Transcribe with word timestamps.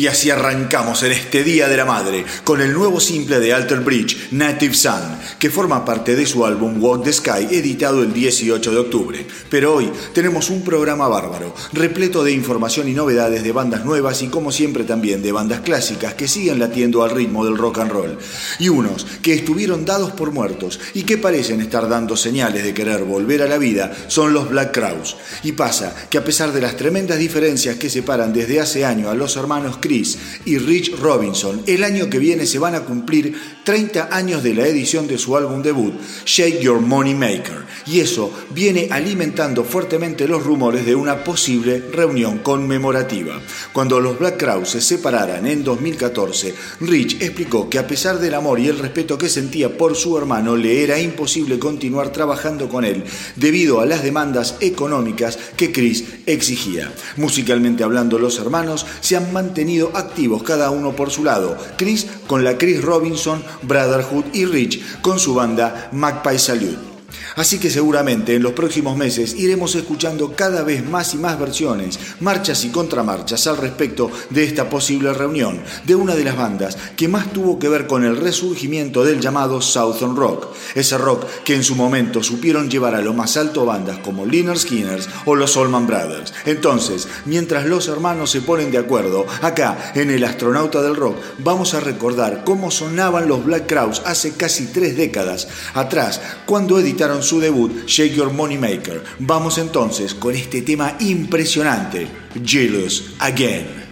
Y 0.00 0.06
así 0.06 0.30
arrancamos 0.30 1.02
en 1.02 1.12
este 1.12 1.44
Día 1.44 1.68
de 1.68 1.76
la 1.76 1.84
Madre 1.84 2.24
con 2.42 2.62
el 2.62 2.72
nuevo 2.72 3.00
simple 3.00 3.38
de 3.38 3.52
Alter 3.52 3.80
Bridge, 3.80 4.28
Native 4.30 4.72
Sun, 4.72 5.18
que 5.38 5.50
forma 5.50 5.84
parte 5.84 6.16
de 6.16 6.24
su 6.24 6.46
álbum 6.46 6.82
Walk 6.82 7.04
the 7.04 7.12
Sky, 7.12 7.48
editado 7.50 8.02
el 8.02 8.14
18 8.14 8.70
de 8.70 8.78
octubre. 8.78 9.26
Pero 9.50 9.74
hoy 9.74 9.92
tenemos 10.14 10.48
un 10.48 10.62
programa 10.62 11.06
bárbaro, 11.06 11.54
repleto 11.74 12.24
de 12.24 12.32
información 12.32 12.88
y 12.88 12.94
novedades 12.94 13.42
de 13.42 13.52
bandas 13.52 13.84
nuevas 13.84 14.22
y 14.22 14.28
como 14.28 14.52
siempre 14.52 14.84
también 14.84 15.22
de 15.22 15.32
bandas 15.32 15.60
clásicas 15.60 16.14
que 16.14 16.28
siguen 16.28 16.60
latiendo 16.60 17.02
al 17.02 17.10
ritmo 17.10 17.44
del 17.44 17.58
rock 17.58 17.80
and 17.80 17.92
roll. 17.92 18.16
Y 18.58 18.70
unos 18.70 19.04
que 19.20 19.34
estuvieron 19.34 19.84
dados 19.84 20.12
por 20.12 20.32
muertos 20.32 20.80
y 20.94 21.02
que 21.02 21.18
parecen 21.18 21.60
estar 21.60 21.90
dando 21.90 22.16
señales 22.16 22.64
de 22.64 22.72
querer 22.72 23.04
volver 23.04 23.42
a 23.42 23.48
la 23.48 23.58
vida 23.58 23.92
son 24.08 24.32
los 24.32 24.48
Black 24.48 24.72
Crowes. 24.72 25.16
Y 25.42 25.52
pasa 25.52 25.94
que 26.08 26.16
a 26.16 26.24
pesar 26.24 26.54
de 26.54 26.62
las 26.62 26.78
tremendas 26.78 27.18
diferencias 27.18 27.76
que 27.76 27.90
separan 27.90 28.32
desde 28.32 28.60
hace 28.60 28.86
años 28.86 29.08
a 29.08 29.14
los 29.14 29.36
hermanos 29.36 29.76
Y 29.90 30.58
Rich 30.58 30.96
Robinson. 31.00 31.62
El 31.66 31.82
año 31.82 32.08
que 32.08 32.20
viene 32.20 32.46
se 32.46 32.60
van 32.60 32.76
a 32.76 32.84
cumplir 32.84 33.34
30 33.64 34.08
años 34.12 34.42
de 34.44 34.54
la 34.54 34.66
edición 34.66 35.08
de 35.08 35.18
su 35.18 35.36
álbum 35.36 35.62
debut, 35.62 35.94
Shake 36.24 36.60
Your 36.60 36.80
Money 36.80 37.14
Maker, 37.14 37.64
y 37.86 37.98
eso 37.98 38.32
viene 38.54 38.88
alimentando 38.90 39.64
fuertemente 39.64 40.28
los 40.28 40.44
rumores 40.44 40.86
de 40.86 40.94
una 40.94 41.24
posible 41.24 41.82
reunión 41.92 42.38
conmemorativa. 42.38 43.40
Cuando 43.72 43.98
los 43.98 44.18
Black 44.18 44.38
Crowes 44.38 44.70
se 44.70 44.80
separaran 44.80 45.46
en 45.46 45.64
2014, 45.64 46.54
Rich 46.80 47.20
explicó 47.20 47.68
que 47.68 47.78
a 47.78 47.86
pesar 47.86 48.20
del 48.20 48.34
amor 48.34 48.60
y 48.60 48.68
el 48.68 48.78
respeto 48.78 49.18
que 49.18 49.28
sentía 49.28 49.76
por 49.76 49.96
su 49.96 50.16
hermano, 50.16 50.54
le 50.54 50.84
era 50.84 51.00
imposible 51.00 51.58
continuar 51.58 52.12
trabajando 52.12 52.68
con 52.68 52.84
él 52.84 53.02
debido 53.34 53.80
a 53.80 53.86
las 53.86 54.04
demandas 54.04 54.56
económicas 54.60 55.36
que 55.56 55.72
Chris 55.72 56.04
exigía. 56.26 56.92
Musicalmente 57.16 57.82
hablando, 57.82 58.18
los 58.18 58.38
hermanos 58.38 58.86
se 59.00 59.16
han 59.16 59.32
mantenido 59.32 59.79
activos 59.88 60.42
cada 60.42 60.70
uno 60.70 60.92
por 60.92 61.10
su 61.10 61.24
lado. 61.24 61.56
Chris 61.76 62.06
con 62.26 62.44
la 62.44 62.58
Chris 62.58 62.82
Robinson 62.82 63.42
Brotherhood 63.62 64.24
y 64.32 64.44
Rich 64.44 65.00
con 65.00 65.18
su 65.18 65.34
banda 65.34 65.88
Magpie 65.92 66.38
Salute. 66.38 66.89
Así 67.36 67.58
que 67.58 67.70
seguramente 67.70 68.34
en 68.34 68.42
los 68.42 68.52
próximos 68.52 68.96
meses 68.96 69.34
iremos 69.34 69.74
escuchando 69.74 70.34
cada 70.34 70.62
vez 70.62 70.88
más 70.88 71.14
y 71.14 71.18
más 71.18 71.38
versiones, 71.38 71.98
marchas 72.20 72.64
y 72.64 72.70
contramarchas 72.70 73.46
al 73.46 73.56
respecto 73.56 74.10
de 74.30 74.44
esta 74.44 74.68
posible 74.68 75.12
reunión 75.12 75.60
de 75.84 75.94
una 75.94 76.14
de 76.14 76.24
las 76.24 76.36
bandas 76.36 76.76
que 76.96 77.08
más 77.08 77.32
tuvo 77.32 77.58
que 77.58 77.68
ver 77.68 77.86
con 77.86 78.04
el 78.04 78.16
resurgimiento 78.16 79.04
del 79.04 79.20
llamado 79.20 79.60
Southern 79.60 80.16
Rock, 80.16 80.48
ese 80.74 80.98
rock 80.98 81.26
que 81.44 81.54
en 81.54 81.64
su 81.64 81.74
momento 81.74 82.22
supieron 82.22 82.70
llevar 82.70 82.94
a 82.94 83.00
lo 83.00 83.14
más 83.14 83.36
alto 83.36 83.64
bandas 83.64 83.98
como 83.98 84.26
Liner 84.26 84.58
Skinners 84.58 85.08
o 85.24 85.34
los 85.34 85.56
Allman 85.56 85.86
Brothers. 85.86 86.32
Entonces, 86.46 87.08
mientras 87.24 87.66
los 87.66 87.88
hermanos 87.88 88.30
se 88.30 88.40
ponen 88.40 88.70
de 88.70 88.78
acuerdo, 88.78 89.26
acá 89.42 89.92
en 89.94 90.10
El 90.10 90.24
Astronauta 90.24 90.82
del 90.82 90.96
Rock 90.96 91.16
vamos 91.38 91.74
a 91.74 91.80
recordar 91.80 92.44
cómo 92.44 92.70
sonaban 92.70 93.28
los 93.28 93.44
Black 93.44 93.66
Crowes 93.66 94.02
hace 94.04 94.32
casi 94.32 94.66
tres 94.66 94.96
décadas 94.96 95.48
atrás, 95.74 96.20
cuando 96.46 96.78
editaron 96.78 96.99
su 97.22 97.40
debut 97.40 97.86
Shake 97.86 98.14
Your 98.14 98.30
Money 98.30 98.58
Maker. 98.58 99.02
Vamos 99.20 99.56
entonces 99.58 100.12
con 100.14 100.34
este 100.34 100.60
tema 100.62 100.96
impresionante, 101.00 102.06
Jealous 102.44 103.14
Again. 103.18 103.89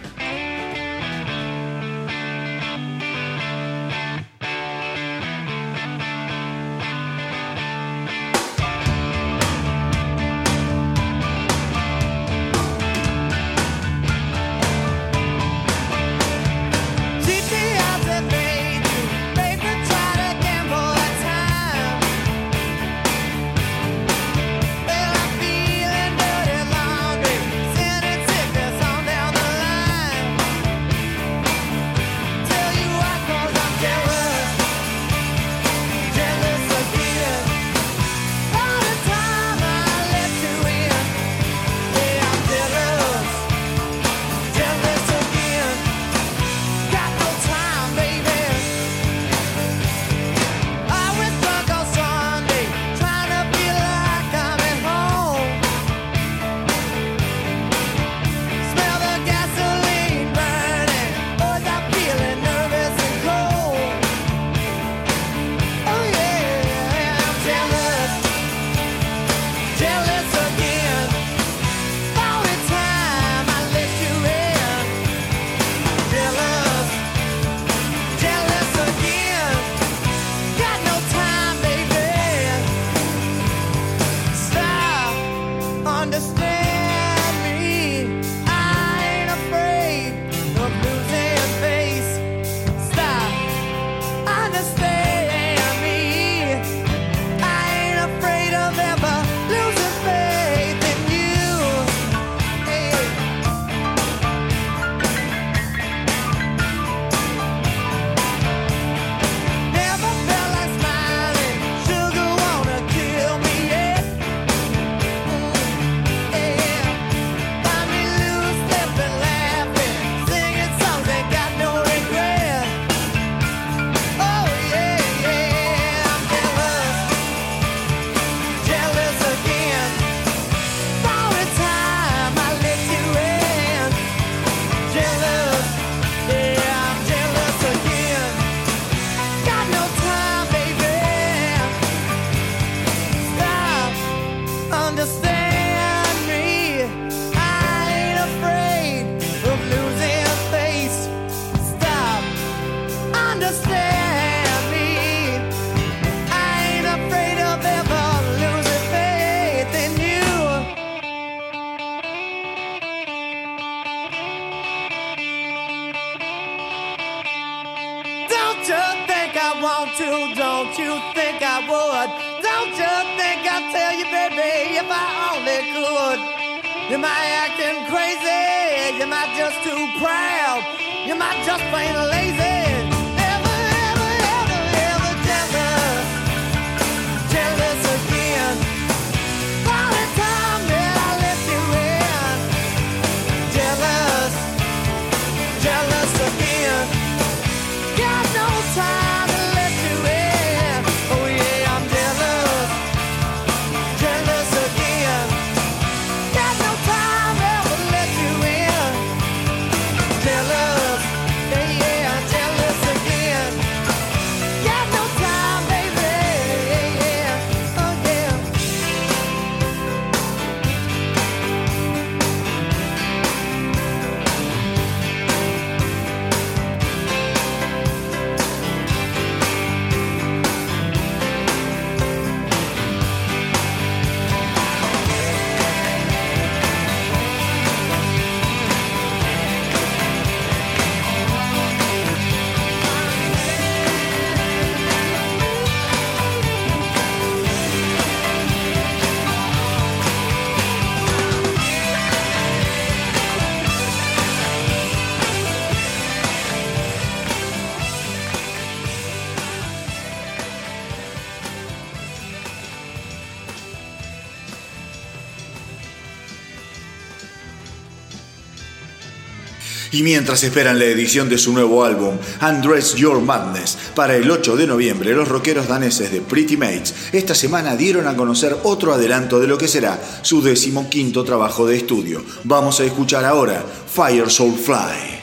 Y 269.99 270.03
mientras 270.03 270.41
esperan 270.45 270.79
la 270.79 270.85
edición 270.85 271.27
de 271.27 271.37
su 271.37 271.51
nuevo 271.51 271.83
álbum, 271.83 272.15
Undress 272.41 272.95
Your 272.95 273.19
Madness, 273.19 273.77
para 273.95 274.15
el 274.15 274.31
8 274.31 274.55
de 274.55 274.65
noviembre, 274.65 275.13
los 275.13 275.27
rockeros 275.27 275.67
daneses 275.67 276.09
de 276.09 276.21
Pretty 276.21 276.55
Mates 276.55 276.95
esta 277.11 277.35
semana 277.35 277.75
dieron 277.75 278.07
a 278.07 278.15
conocer 278.15 278.55
otro 278.63 278.93
adelanto 278.93 279.41
de 279.41 279.47
lo 279.47 279.57
que 279.57 279.67
será 279.67 279.99
su 280.21 280.41
decimoquinto 280.41 281.25
trabajo 281.25 281.67
de 281.67 281.75
estudio. 281.75 282.23
Vamos 282.45 282.79
a 282.79 282.85
escuchar 282.85 283.25
ahora 283.25 283.61
Fire 283.93 284.29
Soul 284.29 284.57
Fly. 284.57 285.18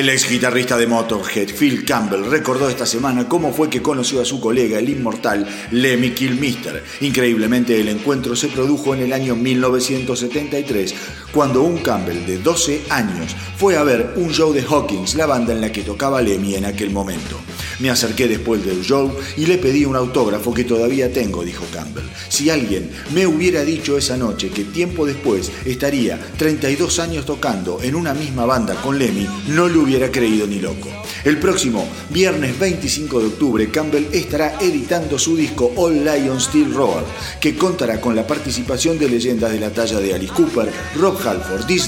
El 0.00 0.08
ex 0.08 0.30
guitarrista 0.30 0.78
de 0.78 0.86
Motorhead, 0.86 1.50
Phil 1.54 1.84
Campbell, 1.84 2.24
recordó 2.24 2.70
esta 2.70 2.86
semana 2.86 3.28
cómo 3.28 3.52
fue 3.52 3.68
que 3.68 3.82
conoció 3.82 4.22
a 4.22 4.24
su 4.24 4.40
colega, 4.40 4.78
el 4.78 4.88
inmortal 4.88 5.46
Lemmy 5.72 6.12
Kilmister. 6.12 6.82
Increíblemente, 7.02 7.78
el 7.78 7.88
encuentro 7.88 8.34
se 8.34 8.48
produjo 8.48 8.94
en 8.94 9.02
el 9.02 9.12
año 9.12 9.36
1973, 9.36 10.94
cuando 11.34 11.60
un 11.60 11.76
Campbell 11.82 12.24
de 12.24 12.38
12 12.38 12.86
años 12.88 13.36
fue 13.58 13.76
a 13.76 13.82
ver 13.82 14.14
un 14.16 14.32
show 14.32 14.54
de 14.54 14.62
Hawkins, 14.62 15.16
la 15.16 15.26
banda 15.26 15.52
en 15.52 15.60
la 15.60 15.70
que 15.70 15.82
tocaba 15.82 16.22
Lemmy 16.22 16.54
en 16.54 16.64
aquel 16.64 16.88
momento. 16.88 17.36
Me 17.80 17.90
acerqué 17.90 18.28
después 18.28 18.64
del 18.64 18.82
show 18.82 19.10
y 19.36 19.46
le 19.46 19.58
pedí 19.58 19.84
un 19.84 19.96
autógrafo 19.96 20.52
que 20.52 20.64
todavía 20.64 21.12
tengo, 21.12 21.42
dijo 21.42 21.64
Campbell. 21.72 22.04
Si 22.28 22.50
alguien 22.50 22.90
me 23.14 23.26
hubiera 23.26 23.64
dicho 23.64 23.96
esa 23.96 24.16
noche 24.16 24.50
que 24.50 24.64
tiempo 24.64 25.06
después 25.06 25.50
estaría 25.64 26.20
32 26.36 26.98
años 26.98 27.24
tocando 27.24 27.80
en 27.82 27.94
una 27.94 28.14
misma 28.14 28.44
banda 28.44 28.74
con 28.74 28.98
Lemmy, 28.98 29.26
no 29.48 29.68
lo 29.68 29.82
hubiera 29.82 30.10
creído 30.10 30.46
ni 30.46 30.58
loco. 30.58 30.88
El 31.24 31.38
próximo 31.38 31.86
viernes 32.08 32.58
25 32.58 33.20
de 33.20 33.26
octubre, 33.26 33.70
Campbell 33.70 34.06
estará 34.12 34.56
editando 34.58 35.18
su 35.18 35.36
disco 35.36 35.70
All 35.76 36.02
Lion 36.02 36.40
Steel 36.40 36.72
Roar, 36.72 37.04
que 37.40 37.56
contará 37.56 38.00
con 38.00 38.16
la 38.16 38.26
participación 38.26 38.98
de 38.98 39.08
leyendas 39.08 39.52
de 39.52 39.60
la 39.60 39.70
talla 39.70 40.00
de 40.00 40.14
Alice 40.14 40.32
Cooper, 40.32 40.72
Rob 40.96 41.18
Halford, 41.22 41.66
Dee 41.66 41.80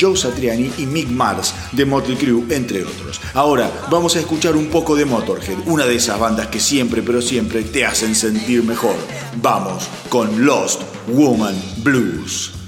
Joe 0.00 0.16
Satriani 0.16 0.72
y 0.78 0.86
Mick 0.86 1.08
Mars 1.08 1.54
de 1.72 1.84
Motley 1.84 2.16
Crue, 2.16 2.42
entre 2.50 2.82
otros. 2.82 3.20
Ahora 3.34 3.70
vamos 3.88 4.16
a 4.16 4.20
escuchar 4.20 4.56
un 4.56 4.66
poco 4.66 4.96
de 4.96 4.99
Motorhead, 5.04 5.58
una 5.66 5.86
de 5.86 5.96
esas 5.96 6.18
bandas 6.18 6.48
que 6.48 6.60
siempre, 6.60 7.02
pero 7.02 7.22
siempre 7.22 7.62
te 7.62 7.84
hacen 7.84 8.14
sentir 8.14 8.62
mejor. 8.62 8.96
Vamos 9.40 9.88
con 10.08 10.44
Lost 10.44 10.82
Woman 11.08 11.54
Blues. 11.82 12.59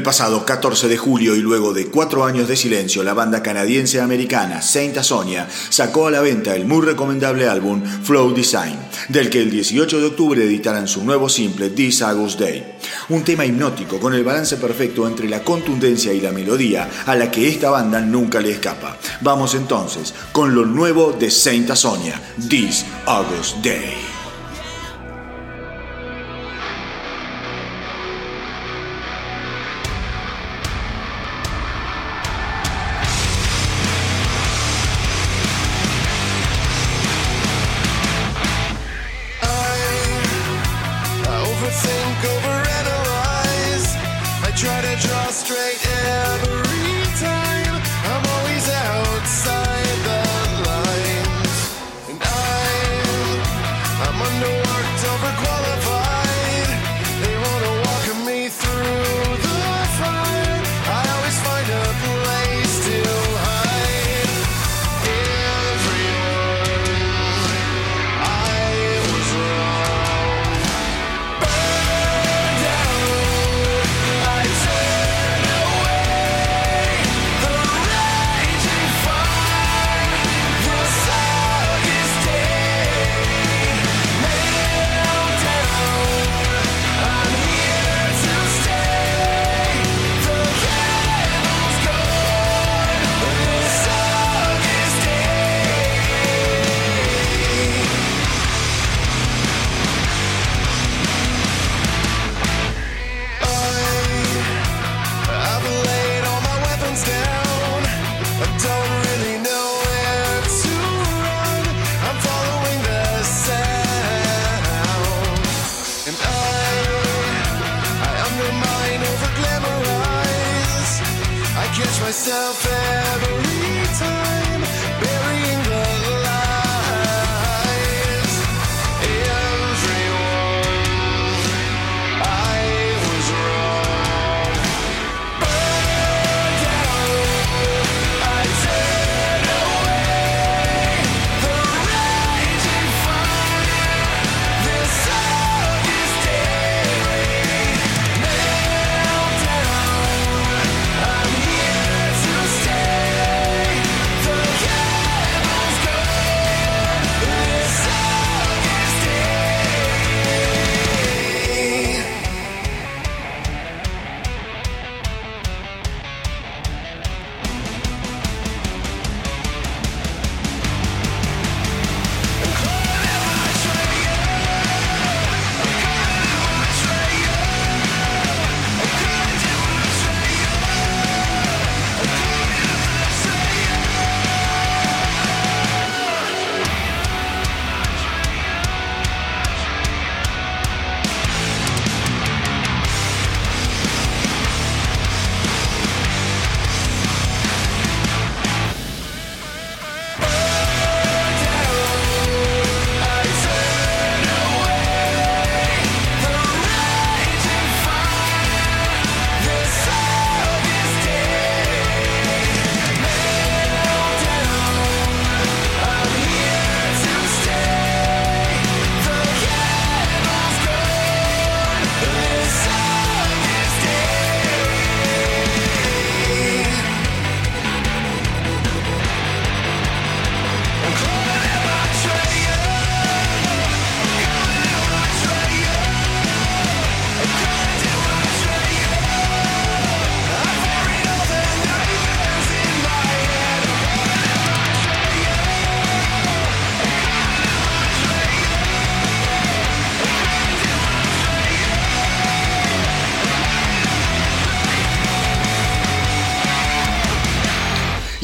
El 0.00 0.04
pasado 0.04 0.46
14 0.46 0.88
de 0.88 0.96
julio 0.96 1.36
y 1.36 1.40
luego 1.40 1.74
de 1.74 1.88
cuatro 1.88 2.24
años 2.24 2.48
de 2.48 2.56
silencio, 2.56 3.02
la 3.02 3.12
banda 3.12 3.42
canadiense-americana 3.42 4.62
Saint 4.62 4.98
Sonia 5.02 5.46
sacó 5.68 6.06
a 6.06 6.10
la 6.10 6.22
venta 6.22 6.56
el 6.56 6.64
muy 6.64 6.86
recomendable 6.86 7.46
álbum 7.46 7.82
Flow 7.82 8.32
Design, 8.32 8.78
del 9.10 9.28
que 9.28 9.42
el 9.42 9.50
18 9.50 10.00
de 10.00 10.06
octubre 10.06 10.42
editarán 10.42 10.88
su 10.88 11.04
nuevo 11.04 11.28
simple 11.28 11.68
This 11.68 12.00
August 12.00 12.40
Day. 12.40 12.78
Un 13.10 13.24
tema 13.24 13.44
hipnótico 13.44 14.00
con 14.00 14.14
el 14.14 14.24
balance 14.24 14.56
perfecto 14.56 15.06
entre 15.06 15.28
la 15.28 15.44
contundencia 15.44 16.14
y 16.14 16.22
la 16.22 16.32
melodía 16.32 16.88
a 17.04 17.14
la 17.14 17.30
que 17.30 17.46
esta 17.46 17.68
banda 17.68 18.00
nunca 18.00 18.40
le 18.40 18.52
escapa. 18.52 18.96
Vamos 19.20 19.54
entonces 19.54 20.14
con 20.32 20.54
lo 20.54 20.64
nuevo 20.64 21.12
de 21.12 21.30
Saint 21.30 21.70
Sonia, 21.74 22.18
This 22.48 22.86
August 23.04 23.58
Day. 23.58 24.09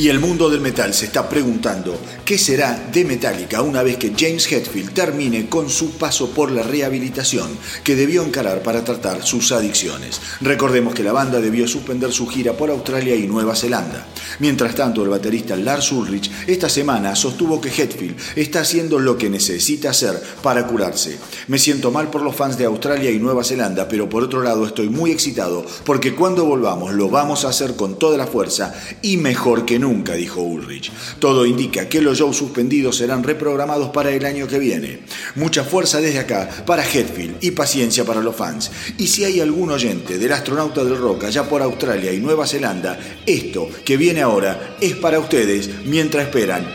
Y 0.06 0.08
el 0.08 0.20
mundo 0.20 0.48
del 0.48 0.60
metal 0.60 0.94
se 0.94 1.06
está 1.06 1.28
preguntando 1.28 1.98
qué 2.24 2.38
será 2.38 2.78
de 2.92 3.04
Metallica 3.04 3.60
una 3.60 3.82
vez 3.82 3.96
que 3.96 4.14
James 4.16 4.46
Hetfield 4.46 4.92
termine 4.92 5.48
con 5.48 5.68
su 5.68 5.98
paso 5.98 6.30
por 6.30 6.52
la 6.52 6.62
rehabilitación 6.62 7.48
que 7.82 7.96
debió 7.96 8.22
encarar 8.22 8.62
para 8.62 8.84
tratar 8.84 9.26
sus 9.26 9.50
adicciones. 9.50 10.20
Recordemos 10.40 10.94
que 10.94 11.02
la 11.02 11.10
banda 11.10 11.40
debió 11.40 11.66
suspender 11.66 12.12
su 12.12 12.28
gira 12.28 12.52
por 12.52 12.70
Australia 12.70 13.16
y 13.16 13.26
Nueva 13.26 13.56
Zelanda. 13.56 14.06
Mientras 14.38 14.76
tanto, 14.76 15.02
el 15.02 15.08
baterista 15.08 15.56
Lars 15.56 15.90
Ulrich 15.90 16.25
esta 16.46 16.68
semana 16.68 17.16
sostuvo 17.16 17.60
que 17.60 17.68
Hetfield 17.68 18.16
está 18.36 18.60
haciendo 18.60 18.98
lo 18.98 19.18
que 19.18 19.30
necesita 19.30 19.90
hacer 19.90 20.20
para 20.42 20.66
curarse. 20.66 21.18
Me 21.48 21.58
siento 21.58 21.90
mal 21.90 22.10
por 22.10 22.22
los 22.22 22.36
fans 22.36 22.56
de 22.58 22.64
Australia 22.64 23.10
y 23.10 23.18
Nueva 23.18 23.44
Zelanda, 23.44 23.88
pero 23.88 24.08
por 24.08 24.22
otro 24.22 24.42
lado 24.42 24.66
estoy 24.66 24.88
muy 24.88 25.10
excitado 25.10 25.64
porque 25.84 26.14
cuando 26.14 26.44
volvamos 26.44 26.94
lo 26.94 27.08
vamos 27.08 27.44
a 27.44 27.48
hacer 27.48 27.76
con 27.76 27.98
toda 27.98 28.16
la 28.16 28.26
fuerza 28.26 28.74
y 29.02 29.16
mejor 29.16 29.64
que 29.64 29.78
nunca 29.78 30.14
dijo 30.14 30.40
Ulrich. 30.40 30.92
Todo 31.18 31.46
indica 31.46 31.88
que 31.88 32.00
los 32.00 32.18
shows 32.18 32.36
suspendidos 32.36 32.96
serán 32.96 33.22
reprogramados 33.22 33.90
para 33.90 34.10
el 34.10 34.24
año 34.24 34.46
que 34.46 34.58
viene. 34.58 35.00
Mucha 35.34 35.64
fuerza 35.64 36.00
desde 36.00 36.20
acá 36.20 36.48
para 36.66 36.84
Hetfield 36.84 37.36
y 37.40 37.52
paciencia 37.52 38.04
para 38.04 38.22
los 38.22 38.36
fans. 38.36 38.70
Y 38.98 39.06
si 39.06 39.24
hay 39.24 39.40
algún 39.40 39.70
oyente 39.70 40.18
del 40.18 40.32
astronauta 40.32 40.84
del 40.84 40.98
rock 40.98 41.24
allá 41.24 41.48
por 41.48 41.62
Australia 41.62 42.12
y 42.12 42.18
Nueva 42.20 42.46
Zelanda, 42.46 42.98
esto 43.24 43.68
que 43.84 43.96
viene 43.96 44.22
ahora 44.22 44.76
es 44.80 44.94
para 44.96 45.18
ustedes 45.18 45.70
mientras 45.84 46.28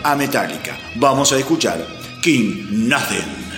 a 0.03 0.15
Metallica. 0.15 0.75
Vamos 0.95 1.31
a 1.31 1.37
escuchar 1.37 1.85
King 2.19 2.65
Nothing. 2.71 3.50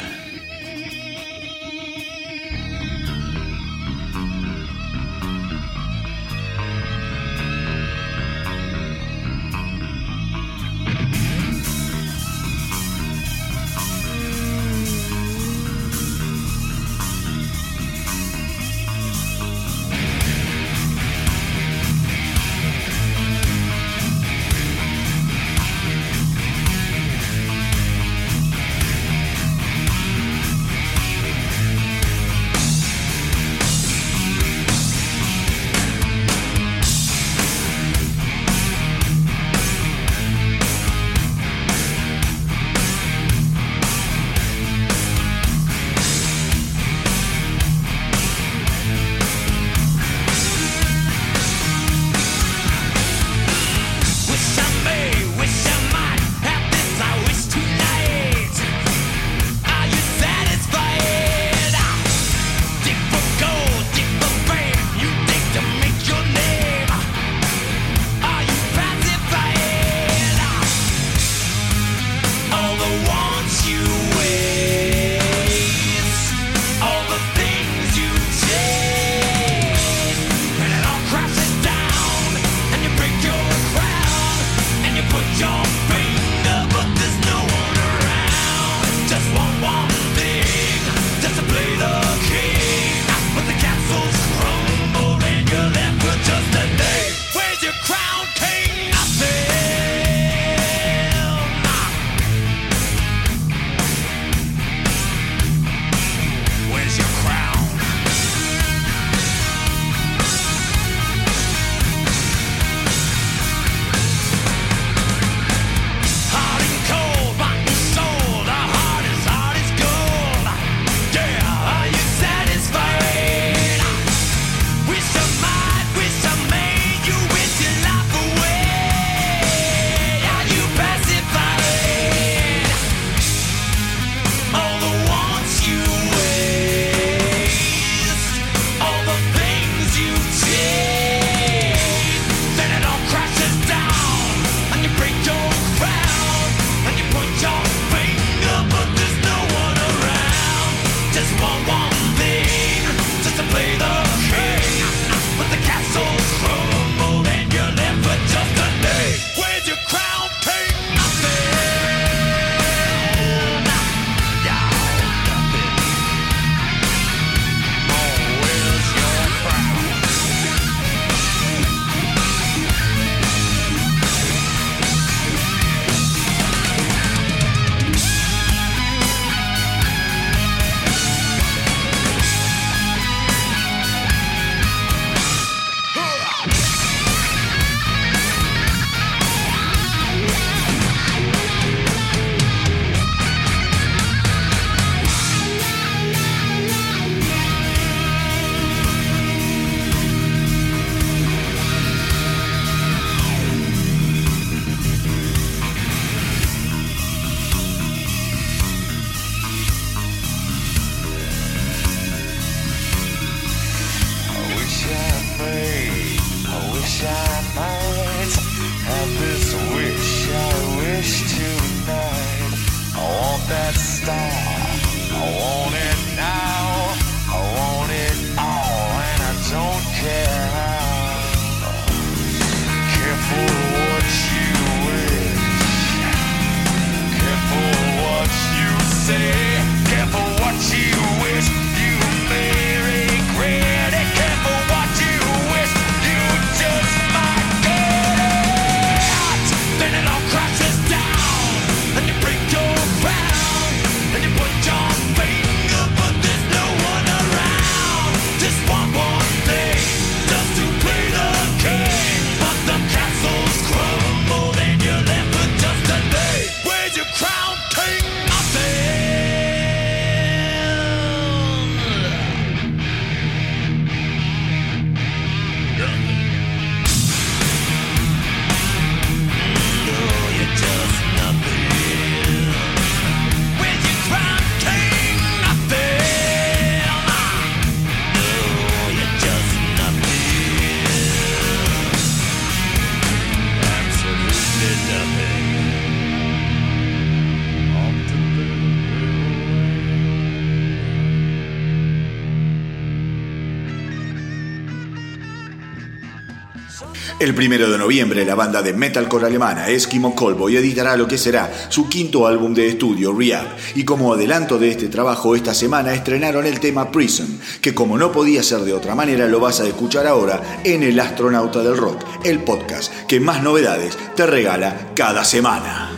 El 307.24 307.34
primero 307.34 307.72
de 307.72 307.78
noviembre, 307.78 308.26
la 308.26 308.36
banda 308.36 308.62
de 308.62 308.74
metalcore 308.74 309.28
alemana 309.28 309.70
Eskimo 309.70 310.14
Callboy 310.14 310.58
editará 310.58 310.98
lo 310.98 311.08
que 311.08 311.18
será 311.18 311.50
su 311.70 311.88
quinto 311.88 312.28
álbum 312.28 312.54
de 312.54 312.68
estudio, 312.68 313.18
Rehab. 313.18 313.48
Y 313.76 313.86
como 313.86 314.14
adelanto 314.14 314.60
de 314.60 314.72
este 314.72 314.90
trabajo, 314.90 315.34
esta 315.34 315.54
semana 315.54 315.94
estrenaron 315.94 316.46
el 316.46 316.60
tema 316.60 316.92
Prison, 316.92 317.40
que 317.62 317.74
como 317.74 317.98
no 317.98 318.12
podía 318.12 318.44
ser 318.44 318.60
de 318.66 318.74
otra 318.74 318.94
manera, 318.94 319.26
lo 319.28 319.40
vas 319.40 319.62
a 319.62 319.68
escuchar 319.68 320.06
ahora 320.06 320.60
en 320.66 320.84
El 320.84 321.00
Astronauta 321.00 321.64
del 321.64 321.78
Rock, 321.78 322.04
el 322.26 322.40
podcast 322.40 322.92
que 323.08 323.22
más 323.22 323.42
novedades 323.42 323.98
te 324.18 324.26
regala 324.26 324.92
cada 324.94 325.24
semana. 325.24 325.92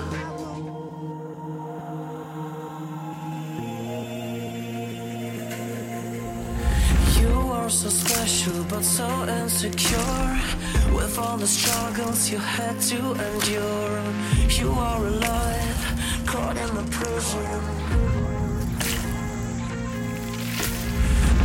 With 11.06 11.20
all 11.20 11.38
the 11.38 11.46
struggles 11.46 12.32
you 12.32 12.40
had 12.40 12.82
to 12.90 12.98
endure, 12.98 14.02
you 14.50 14.72
are 14.72 15.06
alive, 15.06 16.26
caught 16.26 16.58
in 16.58 16.70
the 16.74 16.84
prison. 16.90 17.62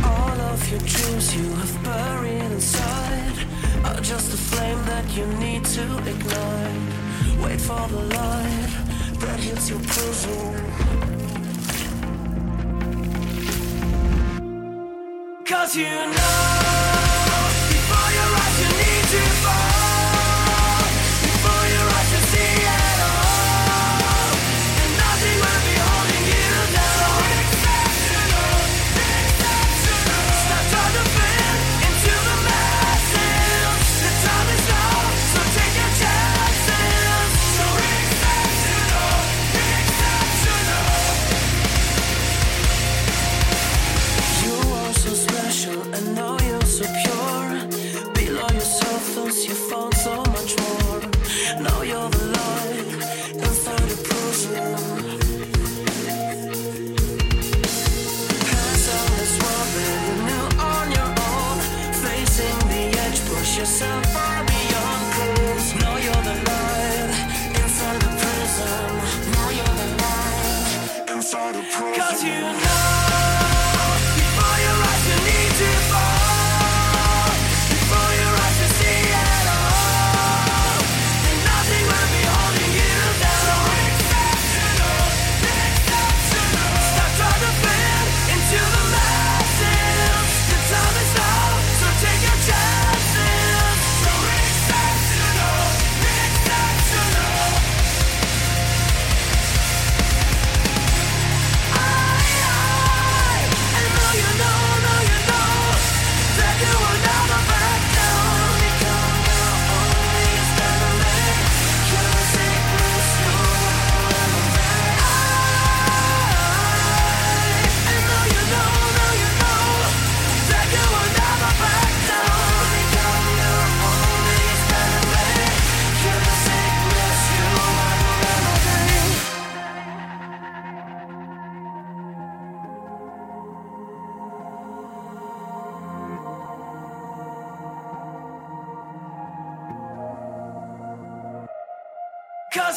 All 0.03 0.37
of 0.51 0.59
your 0.71 0.79
dreams 0.79 1.35
you 1.35 1.47
have 1.61 1.83
buried 1.83 2.51
inside 2.51 3.37
are 3.85 4.01
just 4.01 4.33
a 4.33 4.37
flame 4.49 4.83
that 4.85 5.05
you 5.15 5.27
need 5.37 5.63
to 5.77 5.85
ignite. 6.09 6.93
Wait 7.43 7.61
for 7.61 7.87
the 7.87 8.01
light 8.17 8.71
that 9.19 9.39
hits 9.39 9.69
your 9.69 9.79
prison. 9.81 10.55
Cause 15.45 15.75
you 15.75 15.85
know 15.85 17.10
Bye. 19.43 19.80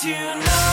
You 0.05 0.13
know 0.13 0.64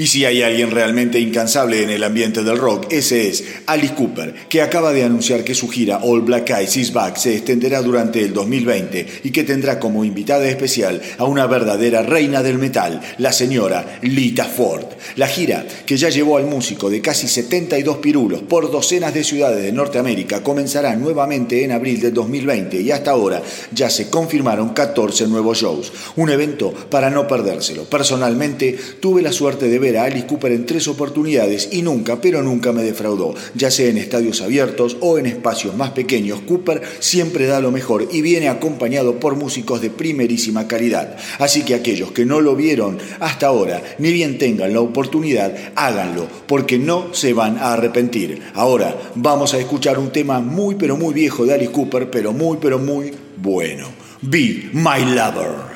Y 0.00 0.06
si 0.06 0.24
hay 0.24 0.40
alguien 0.40 0.70
realmente 0.70 1.20
incansable 1.20 1.82
en 1.82 1.90
el 1.90 2.02
ambiente 2.02 2.42
del 2.42 2.56
rock, 2.56 2.86
ese 2.90 3.28
es 3.28 3.44
Alice 3.66 3.92
Cooper, 3.92 4.32
que 4.48 4.62
acaba 4.62 4.94
de 4.94 5.04
anunciar 5.04 5.44
que 5.44 5.54
su 5.54 5.68
gira 5.68 6.00
All 6.02 6.22
Black 6.22 6.48
Eyes 6.48 6.74
Is 6.78 6.94
Back 6.94 7.18
se 7.18 7.36
extenderá 7.36 7.82
durante 7.82 8.22
el 8.24 8.32
2020 8.32 9.06
y 9.24 9.30
que 9.30 9.44
tendrá 9.44 9.78
como 9.78 10.02
invitada 10.02 10.48
especial 10.48 11.02
a 11.18 11.24
una 11.24 11.46
verdadera 11.46 12.00
reina 12.00 12.42
del 12.42 12.56
metal, 12.56 12.98
la 13.18 13.30
señora 13.30 13.98
Lita 14.00 14.46
Ford. 14.46 14.86
La 15.16 15.26
gira, 15.26 15.66
que 15.84 15.98
ya 15.98 16.08
llevó 16.08 16.38
al 16.38 16.46
músico 16.46 16.88
de 16.88 17.02
casi 17.02 17.28
72 17.28 17.98
pirulos 17.98 18.40
por 18.40 18.70
docenas 18.70 19.12
de 19.12 19.22
ciudades 19.22 19.62
de 19.62 19.72
Norteamérica, 19.72 20.42
comenzará 20.42 20.96
nuevamente 20.96 21.62
en 21.62 21.72
abril 21.72 22.00
del 22.00 22.14
2020 22.14 22.80
y 22.80 22.90
hasta 22.90 23.10
ahora 23.10 23.42
ya 23.70 23.90
se 23.90 24.08
confirmaron 24.08 24.70
14 24.70 25.26
nuevos 25.26 25.58
shows. 25.60 25.92
Un 26.16 26.30
evento 26.30 26.72
para 26.72 27.10
no 27.10 27.28
perdérselo. 27.28 27.84
Personalmente 27.84 28.78
tuve 28.98 29.20
la 29.20 29.32
suerte 29.32 29.68
de 29.68 29.78
ver 29.78 29.89
a 29.96 30.04
Alice 30.04 30.26
Cooper 30.26 30.52
en 30.52 30.66
tres 30.66 30.88
oportunidades 30.88 31.68
y 31.72 31.82
nunca, 31.82 32.20
pero 32.20 32.42
nunca 32.42 32.72
me 32.72 32.82
defraudó. 32.82 33.34
Ya 33.54 33.70
sea 33.70 33.88
en 33.88 33.98
estadios 33.98 34.40
abiertos 34.40 34.96
o 35.00 35.18
en 35.18 35.26
espacios 35.26 35.76
más 35.76 35.90
pequeños, 35.90 36.40
Cooper 36.40 36.82
siempre 36.98 37.46
da 37.46 37.60
lo 37.60 37.70
mejor 37.70 38.08
y 38.10 38.22
viene 38.22 38.48
acompañado 38.48 39.18
por 39.18 39.36
músicos 39.36 39.80
de 39.80 39.90
primerísima 39.90 40.66
calidad. 40.66 41.16
Así 41.38 41.62
que 41.62 41.74
aquellos 41.74 42.12
que 42.12 42.24
no 42.24 42.40
lo 42.40 42.56
vieron 42.56 42.98
hasta 43.20 43.46
ahora, 43.46 43.82
ni 43.98 44.12
bien 44.12 44.38
tengan 44.38 44.72
la 44.72 44.80
oportunidad, 44.80 45.54
háganlo, 45.74 46.26
porque 46.46 46.78
no 46.78 47.14
se 47.14 47.32
van 47.32 47.58
a 47.58 47.72
arrepentir. 47.72 48.42
Ahora 48.54 48.96
vamos 49.14 49.54
a 49.54 49.58
escuchar 49.58 49.98
un 49.98 50.10
tema 50.10 50.40
muy 50.40 50.74
pero 50.74 50.96
muy 50.96 51.14
viejo 51.14 51.44
de 51.44 51.54
Alice 51.54 51.72
Cooper, 51.72 52.10
pero 52.10 52.32
muy 52.32 52.58
pero 52.60 52.78
muy 52.78 53.12
bueno. 53.36 53.88
Be 54.22 54.68
My 54.72 55.04
Lover. 55.14 55.69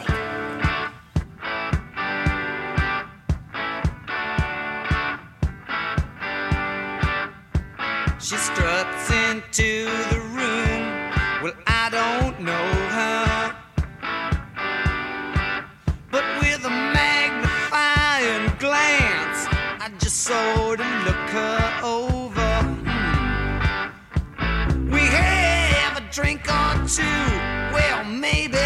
drink 26.15 26.43
or 26.49 26.87
two. 26.87 27.03
Well, 27.75 28.05
maybe. 28.05 28.64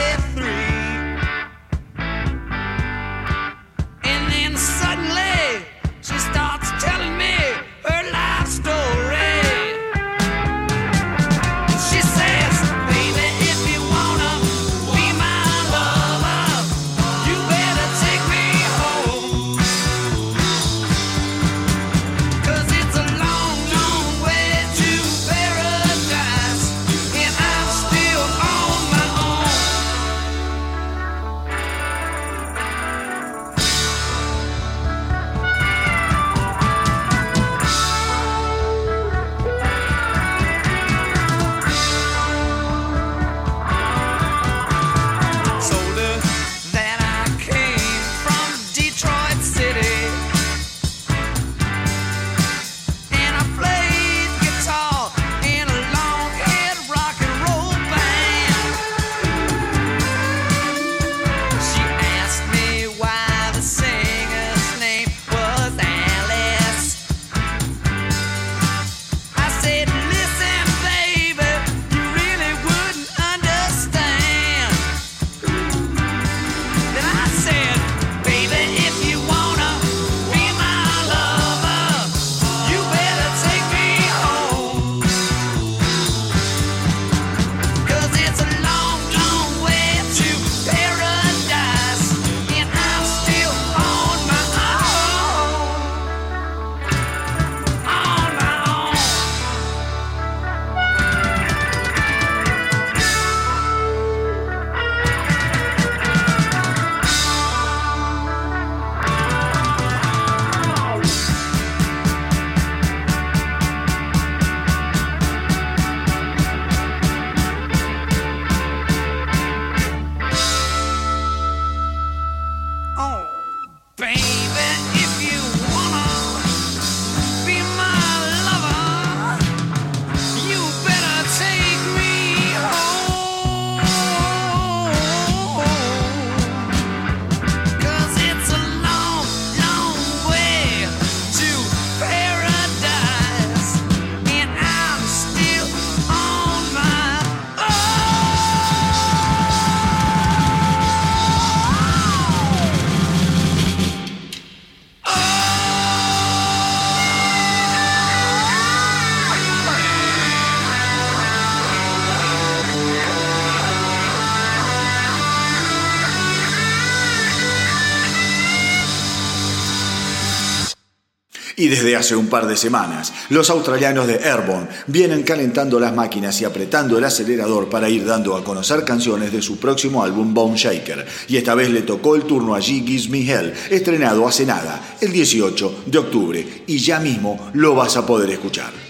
Y 171.58 171.66
desde 171.66 171.96
hace 171.96 172.14
un 172.14 172.28
par 172.28 172.46
de 172.46 172.56
semanas, 172.56 173.12
los 173.30 173.50
australianos 173.50 174.06
de 174.06 174.14
Airborne 174.14 174.68
vienen 174.86 175.24
calentando 175.24 175.80
las 175.80 175.92
máquinas 175.92 176.40
y 176.40 176.44
apretando 176.44 176.96
el 176.96 177.02
acelerador 177.02 177.68
para 177.68 177.90
ir 177.90 178.06
dando 178.06 178.36
a 178.36 178.44
conocer 178.44 178.84
canciones 178.84 179.32
de 179.32 179.42
su 179.42 179.58
próximo 179.58 180.04
álbum 180.04 180.32
Bone 180.32 180.56
Shaker. 180.56 181.04
Y 181.26 181.36
esta 181.36 181.56
vez 181.56 181.70
le 181.70 181.82
tocó 181.82 182.14
el 182.14 182.22
turno 182.22 182.54
a 182.54 182.60
G 182.60 182.86
Gives 182.86 183.08
Me 183.10 183.28
Hell, 183.28 183.52
estrenado 183.70 184.28
hace 184.28 184.46
nada, 184.46 184.96
el 185.00 185.10
18 185.10 185.82
de 185.86 185.98
octubre. 185.98 186.62
Y 186.68 186.78
ya 186.78 187.00
mismo 187.00 187.50
lo 187.54 187.74
vas 187.74 187.96
a 187.96 188.06
poder 188.06 188.30
escuchar. 188.30 188.87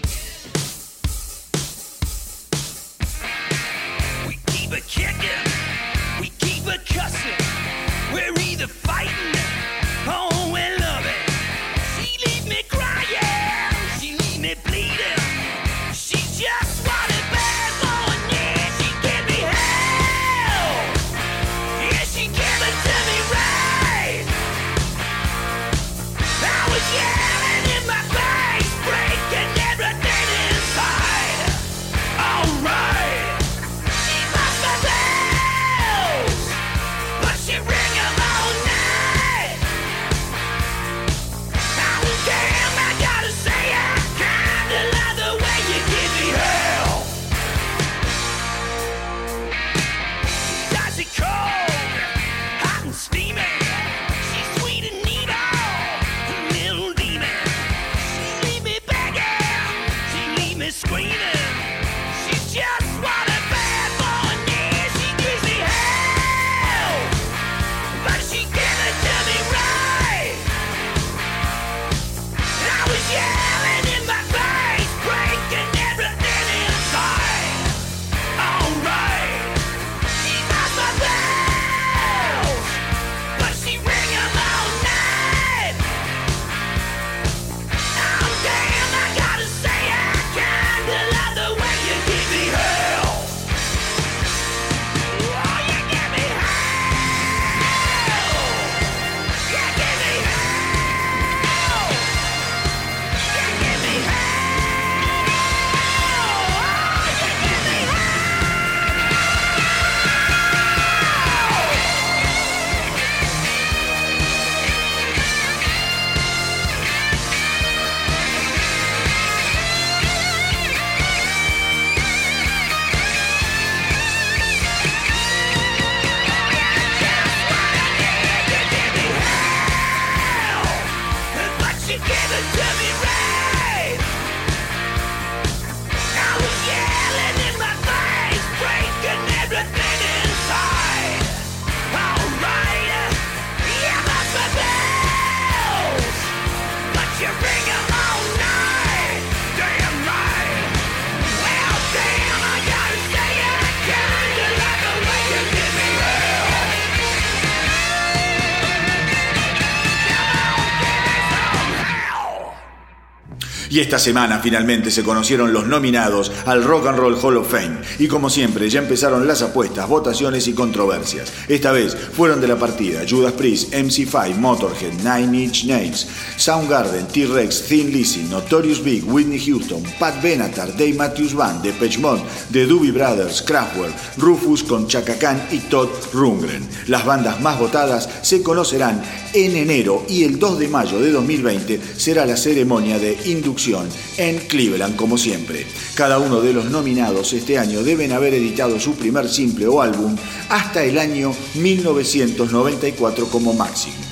Y 163.79 163.81
esta 163.81 164.01
semana 164.01 164.41
finalmente 164.41 164.91
se 164.91 165.05
conocieron 165.05 165.53
los 165.53 165.69
nominados 165.69 166.33
al 166.47 166.65
Rock 166.65 166.89
and 166.89 166.99
Roll 166.99 167.17
Hall 167.23 167.37
of 167.37 167.49
Fame. 167.49 167.79
Y 168.01 168.09
como 168.09 168.29
siempre, 168.29 168.69
ya 168.69 168.81
empezaron 168.81 169.25
las 169.29 169.41
apuestas, 169.41 169.89
votaciones 169.89 170.49
y 170.49 170.53
controversias. 170.53 171.33
Esta 171.47 171.71
vez 171.71 171.95
fueron 171.95 172.41
de 172.41 172.49
la 172.49 172.59
partida 172.59 173.03
Judas 173.09 173.35
Priest, 173.35 173.73
MC5, 173.73 174.35
Motorhead, 174.35 174.95
Nine 174.95 175.45
Inch 175.45 175.67
Nails, 175.67 176.09
Soundgarden, 176.37 177.07
T-Rex, 177.07 177.69
Thin 177.69 177.93
Lizzy, 177.93 178.25
Notorious 178.25 178.83
Big, 178.83 179.05
Whitney 179.05 179.39
Houston, 179.39 179.85
Pat 180.01 180.21
Benatar, 180.21 180.73
Dave 180.73 180.95
Matthews 180.95 181.35
Band, 181.35 181.63
Depeche 181.63 182.01
Mode, 182.01 182.25
The 182.51 182.67
Doobie 182.67 182.91
Brothers, 182.91 183.43
Kraftwerk, 183.43 183.95
Rufus 184.17 184.65
con 184.65 184.89
Chaka 184.89 185.17
Khan 185.21 185.41
y 185.53 185.59
Todd 185.59 185.91
Rundgren. 186.13 186.69
Las 186.89 187.07
bandas 187.07 187.41
más 187.41 187.57
votadas 187.61 188.09
se 188.23 188.43
conocerán 188.43 189.01
en 189.33 189.57
enero 189.57 190.05
y 190.09 190.25
el 190.25 190.39
2 190.39 190.59
de 190.59 190.69
mayo 190.69 190.99
de 191.01 191.11
2020 191.11 191.81
será 191.97 192.27
la 192.27 192.37
ceremonia 192.37 192.99
de 192.99 193.17
inducción 193.27 193.89
en 194.17 194.39
Cleveland 194.39 194.97
como 194.97 195.19
siempre. 195.19 195.67
Cada 195.95 196.19
uno 196.19 196.41
de 196.41 196.53
los 196.53 196.67
nominados 196.71 197.33
este 197.33 197.59
año 197.59 197.83
deben 197.83 198.13
haber 198.13 198.35
editado 198.35 198.79
su 198.81 198.95
primer 198.95 199.29
simple 199.29 199.67
o 199.67 199.81
álbum 199.83 200.17
hasta 200.49 200.85
el 200.85 200.99
año 200.99 201.33
1994 201.55 203.29
como 203.29 203.53
máximo. 203.53 204.08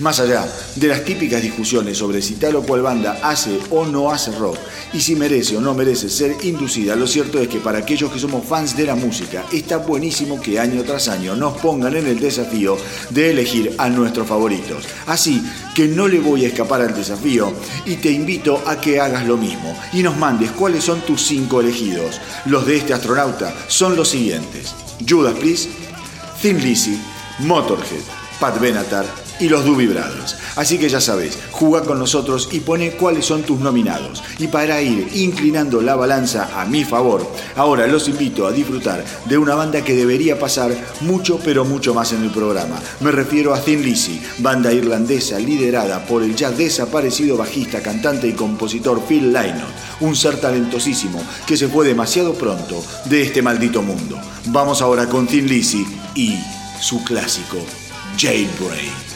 Más 0.00 0.20
allá 0.20 0.46
de 0.76 0.86
las 0.86 1.04
típicas 1.04 1.42
discusiones 1.42 1.98
sobre 1.98 2.22
si 2.22 2.34
tal 2.34 2.54
o 2.54 2.62
cual 2.62 2.82
banda 2.82 3.18
hace 3.20 3.58
o 3.70 3.84
no 3.84 4.12
hace 4.12 4.30
rock 4.30 4.56
y 4.92 5.00
si 5.00 5.16
merece 5.16 5.56
o 5.56 5.60
no 5.60 5.74
merece 5.74 6.08
ser 6.08 6.36
inducida, 6.44 6.94
lo 6.94 7.08
cierto 7.08 7.40
es 7.40 7.48
que 7.48 7.58
para 7.58 7.78
aquellos 7.78 8.12
que 8.12 8.20
somos 8.20 8.46
fans 8.46 8.76
de 8.76 8.86
la 8.86 8.94
música 8.94 9.44
está 9.52 9.78
buenísimo 9.78 10.40
que 10.40 10.60
año 10.60 10.84
tras 10.84 11.08
año 11.08 11.34
nos 11.34 11.58
pongan 11.58 11.96
en 11.96 12.06
el 12.06 12.20
desafío 12.20 12.78
de 13.10 13.32
elegir 13.32 13.74
a 13.76 13.88
nuestros 13.88 14.28
favoritos. 14.28 14.84
Así 15.06 15.42
que 15.74 15.88
no 15.88 16.06
le 16.06 16.20
voy 16.20 16.44
a 16.44 16.48
escapar 16.48 16.80
al 16.80 16.94
desafío 16.94 17.52
y 17.84 17.96
te 17.96 18.12
invito 18.12 18.62
a 18.66 18.80
que 18.80 19.00
hagas 19.00 19.26
lo 19.26 19.36
mismo 19.36 19.76
y 19.92 20.04
nos 20.04 20.16
mandes 20.16 20.52
cuáles 20.52 20.84
son 20.84 21.00
tus 21.00 21.22
cinco 21.22 21.60
elegidos. 21.60 22.20
Los 22.44 22.66
de 22.66 22.76
este 22.76 22.94
astronauta 22.94 23.52
son 23.66 23.96
los 23.96 24.08
siguientes. 24.08 24.76
Judas 25.08 25.34
Priest, 25.34 25.70
Thin 26.40 26.62
Lizzy, 26.62 27.00
Motorhead, 27.40 28.02
Pat 28.38 28.60
Benatar, 28.60 29.27
y 29.40 29.48
los 29.48 29.64
Brothers. 29.64 30.36
Así 30.56 30.78
que 30.78 30.88
ya 30.88 31.00
sabes, 31.00 31.38
juega 31.50 31.84
con 31.84 31.98
nosotros 31.98 32.48
y 32.52 32.60
pone 32.60 32.92
cuáles 32.92 33.26
son 33.26 33.42
tus 33.42 33.60
nominados. 33.60 34.22
Y 34.38 34.48
para 34.48 34.80
ir 34.82 35.08
inclinando 35.14 35.80
la 35.80 35.96
balanza 35.96 36.60
a 36.60 36.64
mi 36.64 36.84
favor, 36.84 37.30
ahora 37.56 37.86
los 37.86 38.08
invito 38.08 38.46
a 38.46 38.52
disfrutar 38.52 39.04
de 39.26 39.38
una 39.38 39.54
banda 39.54 39.82
que 39.82 39.94
debería 39.94 40.38
pasar 40.38 40.74
mucho 41.02 41.38
pero 41.44 41.64
mucho 41.64 41.94
más 41.94 42.12
en 42.12 42.24
el 42.24 42.30
programa. 42.30 42.80
Me 43.00 43.12
refiero 43.12 43.54
a 43.54 43.60
Thin 43.60 43.82
Lizzy, 43.82 44.20
banda 44.38 44.72
irlandesa 44.72 45.38
liderada 45.38 46.04
por 46.06 46.22
el 46.22 46.34
ya 46.34 46.50
desaparecido 46.50 47.36
bajista, 47.36 47.82
cantante 47.82 48.26
y 48.26 48.32
compositor 48.32 49.00
Phil 49.06 49.32
Lynott, 49.32 49.68
un 50.00 50.16
ser 50.16 50.40
talentosísimo 50.40 51.22
que 51.46 51.56
se 51.56 51.68
fue 51.68 51.86
demasiado 51.86 52.34
pronto 52.34 52.82
de 53.04 53.22
este 53.22 53.42
maldito 53.42 53.82
mundo. 53.82 54.18
Vamos 54.46 54.82
ahora 54.82 55.06
con 55.06 55.26
Thin 55.26 55.46
Lizzy 55.46 55.86
y 56.14 56.38
su 56.80 57.02
clásico 57.04 57.58
Jailbreak. 58.18 59.07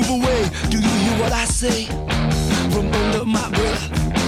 Move 0.00 0.22
away, 0.22 0.48
do 0.70 0.78
you 0.78 0.88
hear 0.88 1.20
what 1.20 1.32
I 1.32 1.44
say? 1.44 1.84
From 2.70 2.92
under 2.92 3.24
my 3.24 3.48
breath. 3.50 4.19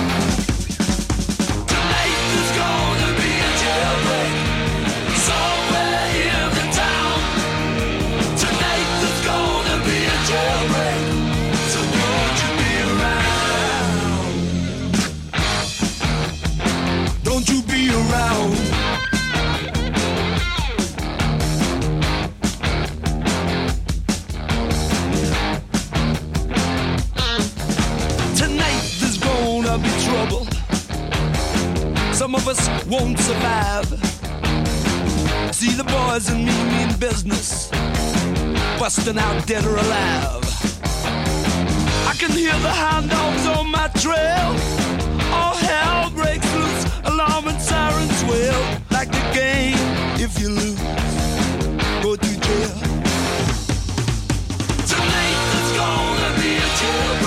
Us 32.52 32.86
won't 32.86 33.18
survive. 33.18 33.88
See 35.54 35.72
the 35.72 35.84
boys 35.84 36.28
and 36.28 36.44
me 36.44 36.56
mean 36.72 36.90
business, 36.98 37.70
busting 38.78 39.18
out 39.18 39.46
dead 39.46 39.64
or 39.64 39.76
alive. 39.76 40.44
I 42.10 42.14
can 42.18 42.30
hear 42.30 42.56
the 42.68 42.74
hound 42.82 43.08
dogs 43.08 43.46
on 43.46 43.70
my 43.70 43.88
trail. 44.04 44.48
All 45.38 45.56
hell 45.68 46.10
breaks 46.10 46.50
loose, 46.54 46.84
alarm 47.04 47.48
and 47.48 47.60
sirens 47.60 48.22
wail. 48.24 48.60
Like 48.90 49.10
the 49.18 49.24
game, 49.32 49.82
if 50.26 50.38
you 50.40 50.50
lose, 50.50 50.82
go 52.04 52.16
to 52.16 52.32
jail. 52.46 52.76
Tonight 54.92 55.38
there's 55.50 55.72
gonna 55.82 56.32
be 56.42 56.50
a 56.66 56.68
jailbreak 56.80 57.21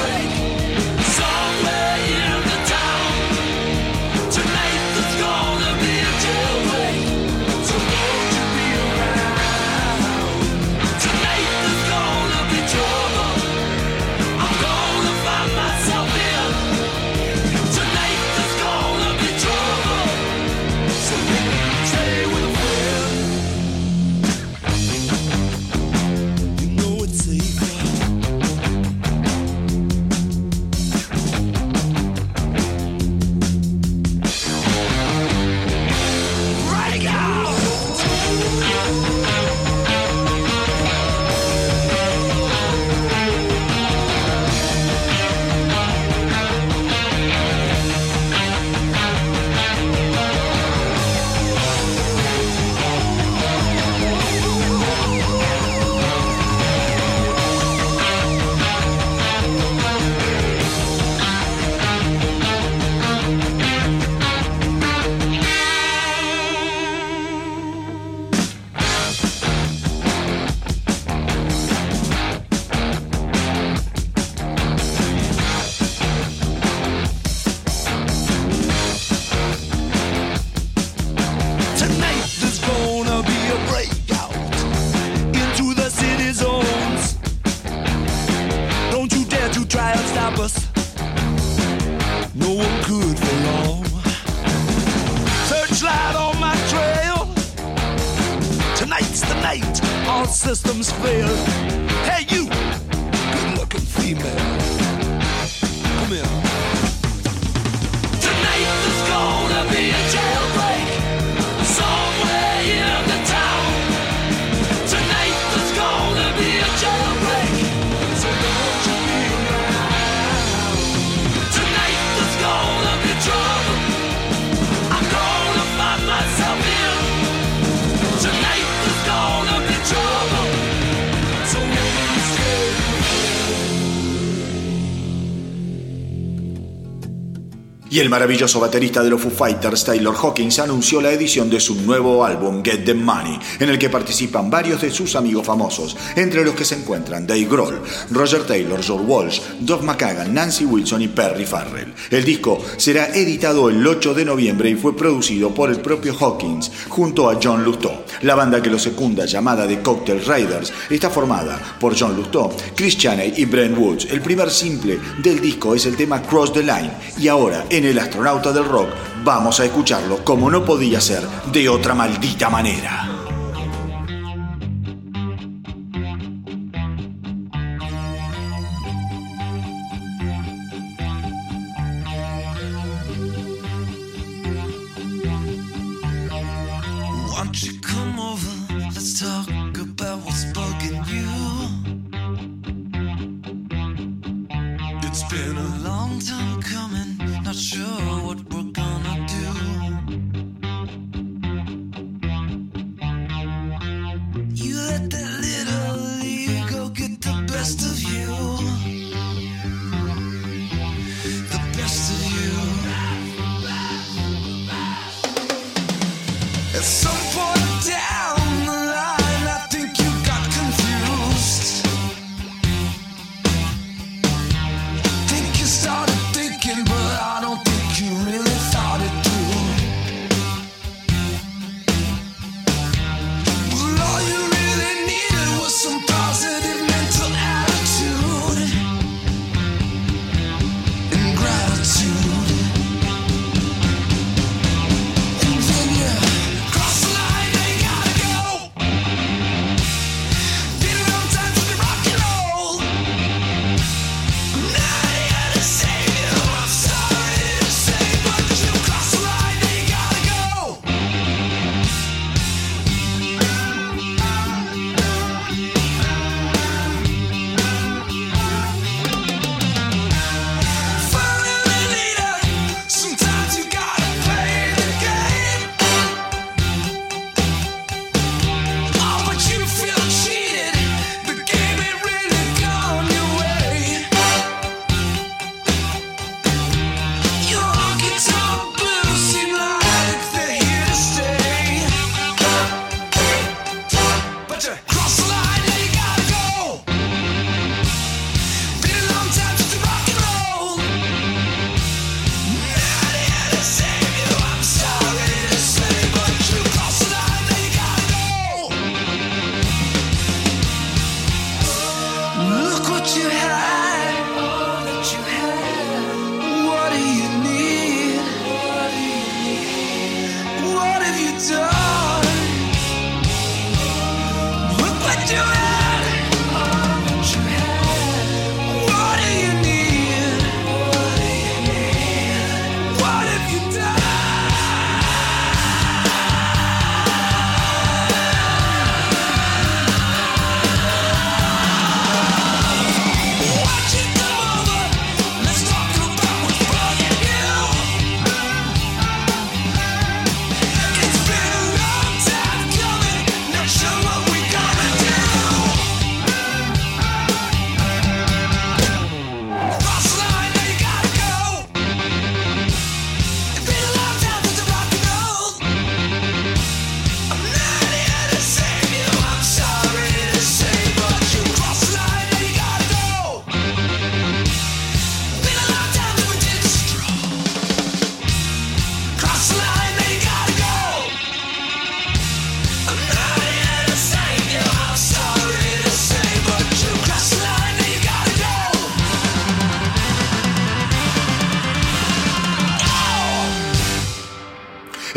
Y 137.96 138.02
el 138.02 138.10
maravilloso 138.10 138.60
baterista 138.60 139.02
de 139.02 139.10
los 139.10 139.22
Foo 139.22 139.32
Fighters, 139.32 139.86
Taylor 139.86 140.14
Hawkins, 140.14 140.60
anunció 140.60 141.00
la 141.00 141.14
edición 141.14 141.50
de 141.50 141.62
su 141.62 141.76
nuevo 141.76 142.26
álbum 142.26 142.62
Get 142.62 142.84
the 142.84 142.94
Money, 142.94 143.40
en 143.58 143.70
el 143.70 143.80
que 143.80 143.90
participan 143.90 144.50
varios 144.50 144.82
de 144.82 144.92
sus 144.92 145.16
amigos 145.16 145.46
famosos, 145.46 145.96
entre 146.18 146.44
los 146.44 146.56
que 146.56 146.66
se 146.66 146.76
encuentran 146.76 147.26
Dave 147.26 147.46
Grohl, 147.46 147.82
Roger 148.12 148.44
Taylor, 148.44 148.84
George 148.84 149.06
Walsh, 149.06 149.40
Doug 149.62 149.84
McCagan, 149.84 150.34
Nancy 150.34 150.66
Wilson 150.66 151.04
y 151.04 151.08
Perry 151.08 151.46
Farrell. 151.46 151.94
El 152.12 152.26
disco 152.26 152.62
será 152.76 153.16
editado 153.16 153.70
el 153.70 153.88
8 153.88 154.14
de 154.14 154.26
noviembre 154.26 154.70
y 154.70 154.76
fue 154.76 154.94
producido 154.94 155.54
por 155.54 155.70
el 155.70 155.80
propio 155.80 156.18
Hawkins 156.20 156.74
junto 156.90 157.30
a 157.30 157.40
John 157.42 157.64
Lutó. 157.64 158.04
La 158.24 158.36
banda 158.36 158.62
que 158.62 158.70
lo 158.70 158.78
secunda, 158.78 159.26
llamada 159.26 159.66
The 159.66 159.80
Cocktail 159.80 160.20
Riders, 160.20 160.74
está 160.90 161.10
formada 161.10 161.78
por 161.80 161.98
John 161.98 162.18
Lutó, 162.18 162.54
Chris 162.76 162.98
Chaney 162.98 163.36
y 163.38 163.46
Brent 163.46 163.78
Woods. 163.78 164.08
El 164.12 164.20
primer 164.20 164.52
simple 164.52 165.00
del 165.24 165.40
disco 165.40 165.74
es 165.74 165.86
el 165.86 165.96
tema 165.96 166.22
Cross 166.22 166.52
the 166.52 166.62
Line 166.62 166.92
y 167.18 167.30
ahora 167.30 167.66
en 167.70 167.85
el 167.86 168.00
Astronauta 168.00 168.52
del 168.52 168.66
Rock. 168.66 168.90
Vamos 169.24 169.60
a 169.60 169.66
escucharlo 169.66 170.24
como 170.24 170.50
no 170.50 170.66
podía 170.66 171.00
ser 171.00 171.22
de 171.52 171.70
otra 171.70 171.94
maldita 171.94 172.50
manera. 172.50 173.25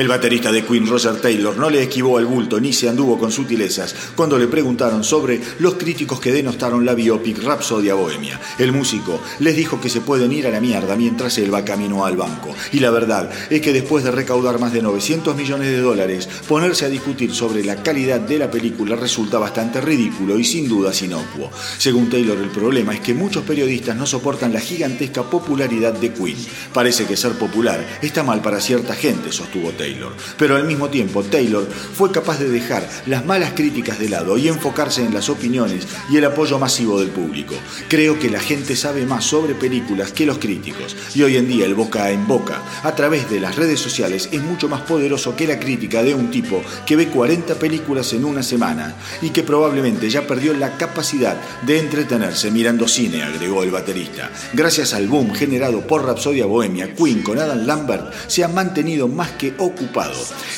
El 0.08 0.14
baterista 0.14 0.50
de 0.50 0.64
Queen, 0.64 0.86
Roger 0.86 1.20
Taylor, 1.20 1.54
no 1.58 1.68
le 1.68 1.82
esquivó 1.82 2.16
al 2.16 2.24
bulto 2.24 2.58
ni 2.58 2.72
se 2.72 2.88
anduvo 2.88 3.18
con 3.18 3.30
sutilezas 3.30 3.94
cuando 4.16 4.38
le 4.38 4.46
preguntaron 4.46 5.04
sobre 5.04 5.38
los 5.58 5.74
críticos 5.74 6.18
que 6.18 6.32
denostaron 6.32 6.86
la 6.86 6.94
biopic 6.94 7.42
Rhapsodia 7.42 7.92
Bohemia. 7.92 8.40
El 8.58 8.72
músico 8.72 9.20
les 9.40 9.54
dijo 9.54 9.78
que 9.82 9.90
se 9.90 10.00
pueden 10.00 10.32
ir 10.32 10.46
a 10.46 10.50
la 10.50 10.62
mierda 10.62 10.96
mientras 10.96 11.36
él 11.36 11.52
va 11.52 11.62
camino 11.62 12.06
al 12.06 12.16
banco. 12.16 12.54
Y 12.72 12.78
la 12.78 12.90
verdad 12.90 13.28
es 13.50 13.60
que 13.60 13.74
después 13.74 14.02
de 14.02 14.10
recaudar 14.10 14.58
más 14.58 14.72
de 14.72 14.80
900 14.80 15.36
millones 15.36 15.68
de 15.68 15.80
dólares, 15.80 16.26
ponerse 16.48 16.86
a 16.86 16.88
discutir 16.88 17.34
sobre 17.34 17.62
la 17.62 17.82
calidad 17.82 18.18
de 18.18 18.38
la 18.38 18.50
película 18.50 18.96
resulta 18.96 19.36
bastante 19.36 19.82
ridículo 19.82 20.38
y 20.38 20.44
sin 20.44 20.70
duda 20.70 20.90
inocuo. 21.02 21.50
Según 21.76 22.08
Taylor, 22.08 22.38
el 22.38 22.48
problema 22.48 22.94
es 22.94 23.00
que 23.00 23.12
muchos 23.12 23.44
periodistas 23.44 23.94
no 23.94 24.06
soportan 24.06 24.54
la 24.54 24.60
gigantesca 24.60 25.24
popularidad 25.24 25.92
de 25.92 26.14
Queen. 26.14 26.38
Parece 26.72 27.04
que 27.04 27.14
ser 27.14 27.32
popular 27.32 27.86
está 28.00 28.22
mal 28.22 28.40
para 28.40 28.58
cierta 28.58 28.94
gente, 28.94 29.32
sostuvo 29.32 29.68
Taylor. 29.72 29.97
Pero 30.36 30.56
al 30.56 30.64
mismo 30.64 30.88
tiempo, 30.88 31.22
Taylor 31.22 31.66
fue 31.94 32.12
capaz 32.12 32.38
de 32.38 32.48
dejar 32.48 32.88
las 33.06 33.24
malas 33.24 33.52
críticas 33.54 33.98
de 33.98 34.08
lado 34.08 34.38
y 34.38 34.48
enfocarse 34.48 35.04
en 35.04 35.14
las 35.14 35.28
opiniones 35.28 35.86
y 36.10 36.16
el 36.16 36.24
apoyo 36.24 36.58
masivo 36.58 37.00
del 37.00 37.10
público. 37.10 37.54
Creo 37.88 38.18
que 38.18 38.30
la 38.30 38.40
gente 38.40 38.76
sabe 38.76 39.06
más 39.06 39.24
sobre 39.24 39.54
películas 39.54 40.12
que 40.12 40.26
los 40.26 40.38
críticos 40.38 40.96
y 41.14 41.22
hoy 41.22 41.36
en 41.36 41.48
día 41.48 41.66
el 41.66 41.74
boca 41.74 42.10
en 42.10 42.26
boca 42.26 42.62
a 42.82 42.94
través 42.94 43.28
de 43.30 43.40
las 43.40 43.56
redes 43.56 43.80
sociales 43.80 44.28
es 44.32 44.42
mucho 44.42 44.68
más 44.68 44.82
poderoso 44.82 45.34
que 45.34 45.46
la 45.46 45.58
crítica 45.58 46.02
de 46.02 46.14
un 46.14 46.30
tipo 46.30 46.62
que 46.86 46.96
ve 46.96 47.08
40 47.08 47.54
películas 47.56 48.12
en 48.12 48.24
una 48.24 48.42
semana 48.42 48.94
y 49.22 49.30
que 49.30 49.42
probablemente 49.42 50.08
ya 50.08 50.26
perdió 50.26 50.54
la 50.54 50.76
capacidad 50.76 51.36
de 51.62 51.78
entretenerse 51.78 52.50
mirando 52.50 52.86
cine, 52.86 53.22
agregó 53.22 53.62
el 53.62 53.70
baterista. 53.70 54.30
Gracias 54.52 54.94
al 54.94 55.08
boom 55.08 55.34
generado 55.34 55.86
por 55.86 56.04
Rapsodia 56.04 56.46
Bohemia, 56.46 56.94
Queen 56.94 57.22
con 57.22 57.38
Adam 57.38 57.66
Lambert 57.66 58.12
se 58.26 58.44
ha 58.44 58.48
mantenido 58.48 59.08
más 59.08 59.32
que 59.32 59.54
ocupado 59.58 59.87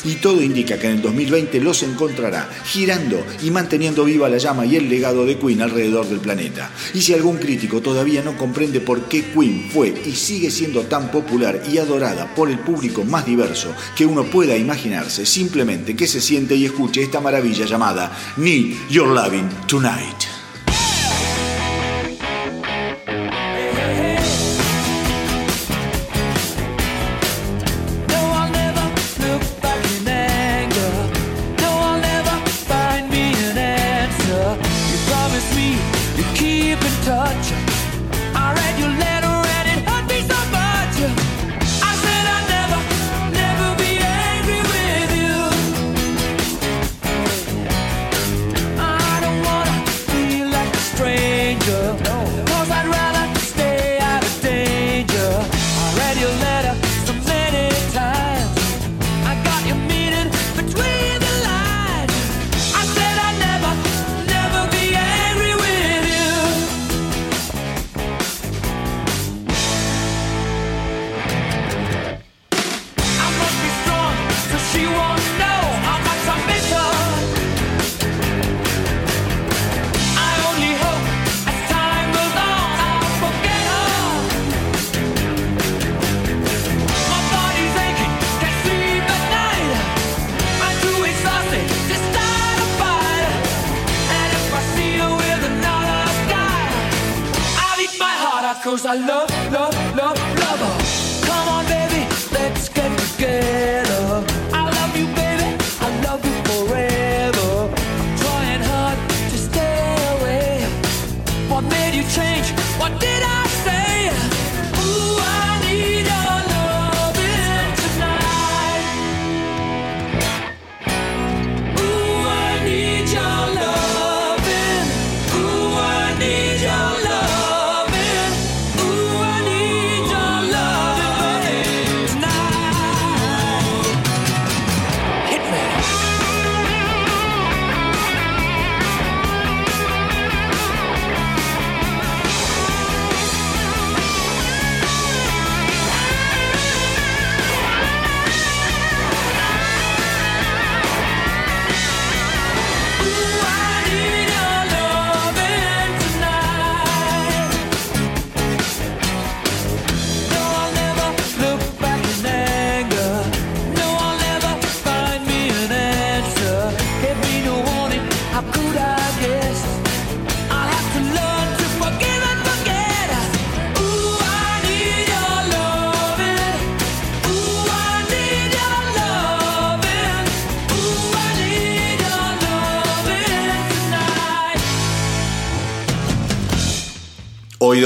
y 0.05 0.15
todo 0.17 0.43
indica 0.43 0.79
que 0.79 0.87
en 0.87 0.97
el 0.97 1.03
2020 1.03 1.61
los 1.61 1.83
encontrará 1.83 2.49
girando 2.65 3.25
y 3.43 3.51
manteniendo 3.51 4.05
viva 4.05 4.29
la 4.29 4.39
llama 4.39 4.67
y 4.67 4.77
el 4.77 4.89
legado 4.89 5.25
de 5.25 5.39
Queen 5.39 5.63
alrededor 5.63 6.07
del 6.09 6.21
planeta. 6.21 6.71
Y 6.95 7.01
si 7.01 7.15
algún 7.15 7.39
crítico 7.39 7.81
todavía 7.81 8.23
no 8.23 8.37
comprende 8.37 8.81
por 8.81 9.09
qué 9.09 9.25
Queen 9.25 9.71
fue 9.71 9.95
y 10.07 10.13
sigue 10.13 10.51
siendo 10.51 10.83
tan 10.83 11.11
popular 11.11 11.63
y 11.71 11.79
adorada 11.79 12.35
por 12.35 12.51
el 12.51 12.59
público 12.61 13.05
más 13.05 13.27
diverso 13.27 13.75
que 13.97 14.07
uno 14.07 14.25
pueda 14.25 14.57
imaginarse, 14.57 15.27
simplemente 15.27 15.97
que 15.97 16.07
se 16.07 16.21
siente 16.21 16.57
y 16.57 16.67
escuche 16.67 17.03
esta 17.03 17.21
maravilla 17.21 17.67
llamada 17.67 18.17
Need 18.37 18.75
Your 18.91 19.09
Loving 19.09 19.49
Tonight. 19.67 20.40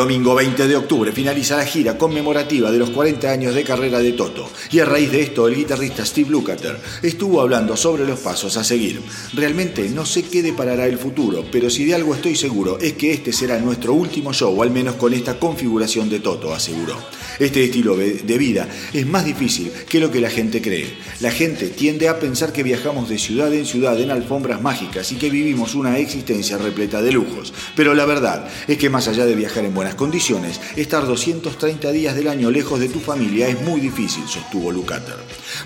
Domingo 0.05 0.35
20 0.35 0.69
de 0.69 0.77
octubre 0.77 1.13
finaliza 1.13 1.57
la 1.57 1.65
gira 1.65 1.97
conmemorativa 1.97 2.71
de 2.71 2.79
los 2.79 2.91
40 2.91 3.31
años 3.31 3.55
de 3.55 3.65
carrera 3.65 4.01
de 4.01 4.13
Toto 4.13 4.51
y 4.71 4.81
a 4.81 4.85
raíz 4.85 5.11
de 5.11 5.23
esto 5.23 5.49
el 5.49 5.55
guitarrista 5.55 6.05
Steve 6.05 6.29
Lukather 6.29 6.79
estuvo 7.01 7.41
hablando 7.41 7.75
sobre 7.75 8.05
los 8.05 8.21
pasos 8.21 8.59
a 8.59 8.65
seguir. 8.65 9.01
Realmente 9.33 9.89
no 9.89 10.05
sé 10.05 10.25
qué 10.25 10.43
deparará 10.43 10.85
el 10.85 10.99
futuro, 10.99 11.47
pero 11.51 11.71
si 11.71 11.87
de 11.87 11.95
algo 11.95 12.15
estoy 12.15 12.37
seguro 12.37 12.79
es 12.81 12.93
que 12.93 13.15
este 13.15 13.33
será 13.33 13.59
nuestro 13.59 13.95
último 13.95 14.35
show, 14.35 14.63
al 14.63 14.71
menos 14.71 14.97
con 14.97 15.15
esta 15.15 15.39
configuración 15.39 16.11
de 16.11 16.21
Toto, 16.21 16.53
aseguró. 16.53 16.99
Este 17.39 17.65
estilo 17.65 17.97
de 17.97 18.39
vida 18.39 18.69
es 18.93 19.07
más 19.07 19.25
difícil 19.25 19.71
que 19.89 20.01
lo 20.01 20.11
que 20.11 20.21
la 20.21 20.31
gente 20.31 20.63
cree. 20.63 20.95
La 21.21 21.31
gente 21.31 21.69
tiende 21.69 22.09
a 22.09 22.19
pensar 22.19 22.53
que 22.53 22.63
viajamos 22.63 23.09
de 23.09 23.19
ciudad 23.19 23.53
en 23.53 23.67
ciudad 23.67 24.01
en 24.01 24.11
alfombras 24.11 24.63
mágicas 24.63 25.11
y 25.13 25.17
que 25.17 25.31
vivimos 25.31 25.75
una 25.75 25.99
existencia 25.99 26.59
repleta 26.59 27.03
de 27.03 27.13
lujos. 27.13 27.53
Pero 27.77 27.95
la 27.95 28.05
verdad 28.05 28.49
es 28.69 28.79
que 28.79 28.91
más 28.91 29.09
allá 29.09 29.27
de 29.27 29.35
viajar 29.35 29.65
en 29.65 29.75
buenas 29.75 29.95
condiciones, 29.95 30.61
estar 30.77 31.07
230 31.07 31.91
días 31.93 32.15
del 32.15 32.29
año 32.29 32.51
lejos 32.51 32.81
de 32.81 32.89
tu 32.89 33.01
familia 33.01 33.49
es 33.49 33.61
muy 33.63 33.81
difícil, 33.81 34.25
sostuvo 34.27 34.71
Lucater. 34.71 35.17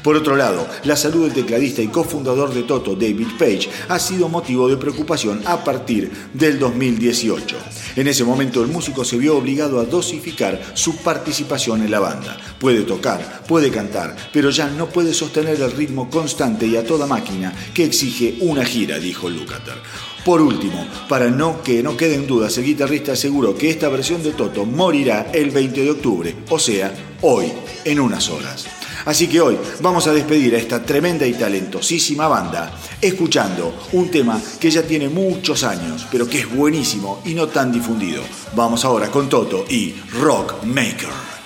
Por 0.02 0.16
otro 0.16 0.36
lado, 0.36 0.66
la 0.84 0.96
salud 0.96 1.24
del 1.24 1.34
tecladista 1.34 1.82
y 1.82 1.88
cofundador 1.88 2.52
de 2.52 2.62
Toto, 2.62 2.94
David 2.94 3.28
Page, 3.38 3.68
ha 3.88 3.98
sido 3.98 4.28
motivo 4.28 4.68
de 4.68 4.76
preocupación 4.76 5.42
a 5.44 5.62
partir 5.64 6.10
del 6.32 6.58
2018. 6.58 7.56
En 7.96 8.06
ese 8.08 8.24
momento 8.24 8.62
el 8.62 8.68
músico 8.68 9.04
se 9.04 9.16
vio 9.16 9.36
obligado 9.36 9.80
a 9.80 9.84
dosificar 9.84 10.60
su 10.74 10.96
participación 10.96 11.82
en 11.82 11.90
la 11.90 12.00
banda. 12.00 12.36
Puede 12.58 12.82
tocar, 12.82 13.42
puede 13.46 13.70
cantar, 13.70 14.16
pero 14.32 14.50
ya 14.50 14.68
no 14.68 14.88
puede 14.88 15.14
sostener 15.14 15.60
el 15.60 15.72
ritmo 15.72 16.10
constante 16.10 16.66
y 16.66 16.76
a 16.76 16.84
toda 16.84 17.06
máquina 17.06 17.54
que 17.74 17.84
exige 17.84 18.36
una 18.40 18.64
gira, 18.64 18.98
dijo 18.98 19.28
Lukather. 19.28 19.76
Por 20.24 20.40
último, 20.42 20.86
para 21.08 21.30
no 21.30 21.62
que 21.62 21.82
no 21.82 21.96
queden 21.96 22.26
dudas, 22.26 22.58
el 22.58 22.64
guitarrista 22.64 23.12
aseguró 23.12 23.56
que 23.56 23.70
esta 23.70 23.88
versión 23.88 24.22
de 24.22 24.32
Toto 24.32 24.66
morirá 24.66 25.30
el 25.32 25.50
20 25.50 25.84
de 25.84 25.90
octubre, 25.90 26.34
o 26.50 26.58
sea, 26.58 26.92
hoy, 27.22 27.50
en 27.84 28.00
unas 28.00 28.28
horas. 28.28 28.77
Así 29.08 29.26
que 29.26 29.40
hoy 29.40 29.56
vamos 29.80 30.06
a 30.06 30.12
despedir 30.12 30.54
a 30.54 30.58
esta 30.58 30.82
tremenda 30.82 31.26
y 31.26 31.32
talentosísima 31.32 32.28
banda 32.28 32.78
escuchando 33.00 33.72
un 33.92 34.10
tema 34.10 34.38
que 34.60 34.70
ya 34.70 34.82
tiene 34.82 35.08
muchos 35.08 35.64
años, 35.64 36.06
pero 36.10 36.28
que 36.28 36.40
es 36.40 36.54
buenísimo 36.54 37.22
y 37.24 37.32
no 37.32 37.48
tan 37.48 37.72
difundido. 37.72 38.22
Vamos 38.54 38.84
ahora 38.84 39.10
con 39.10 39.30
Toto 39.30 39.64
y 39.66 39.94
Rock 40.20 40.62
Maker. 40.64 41.37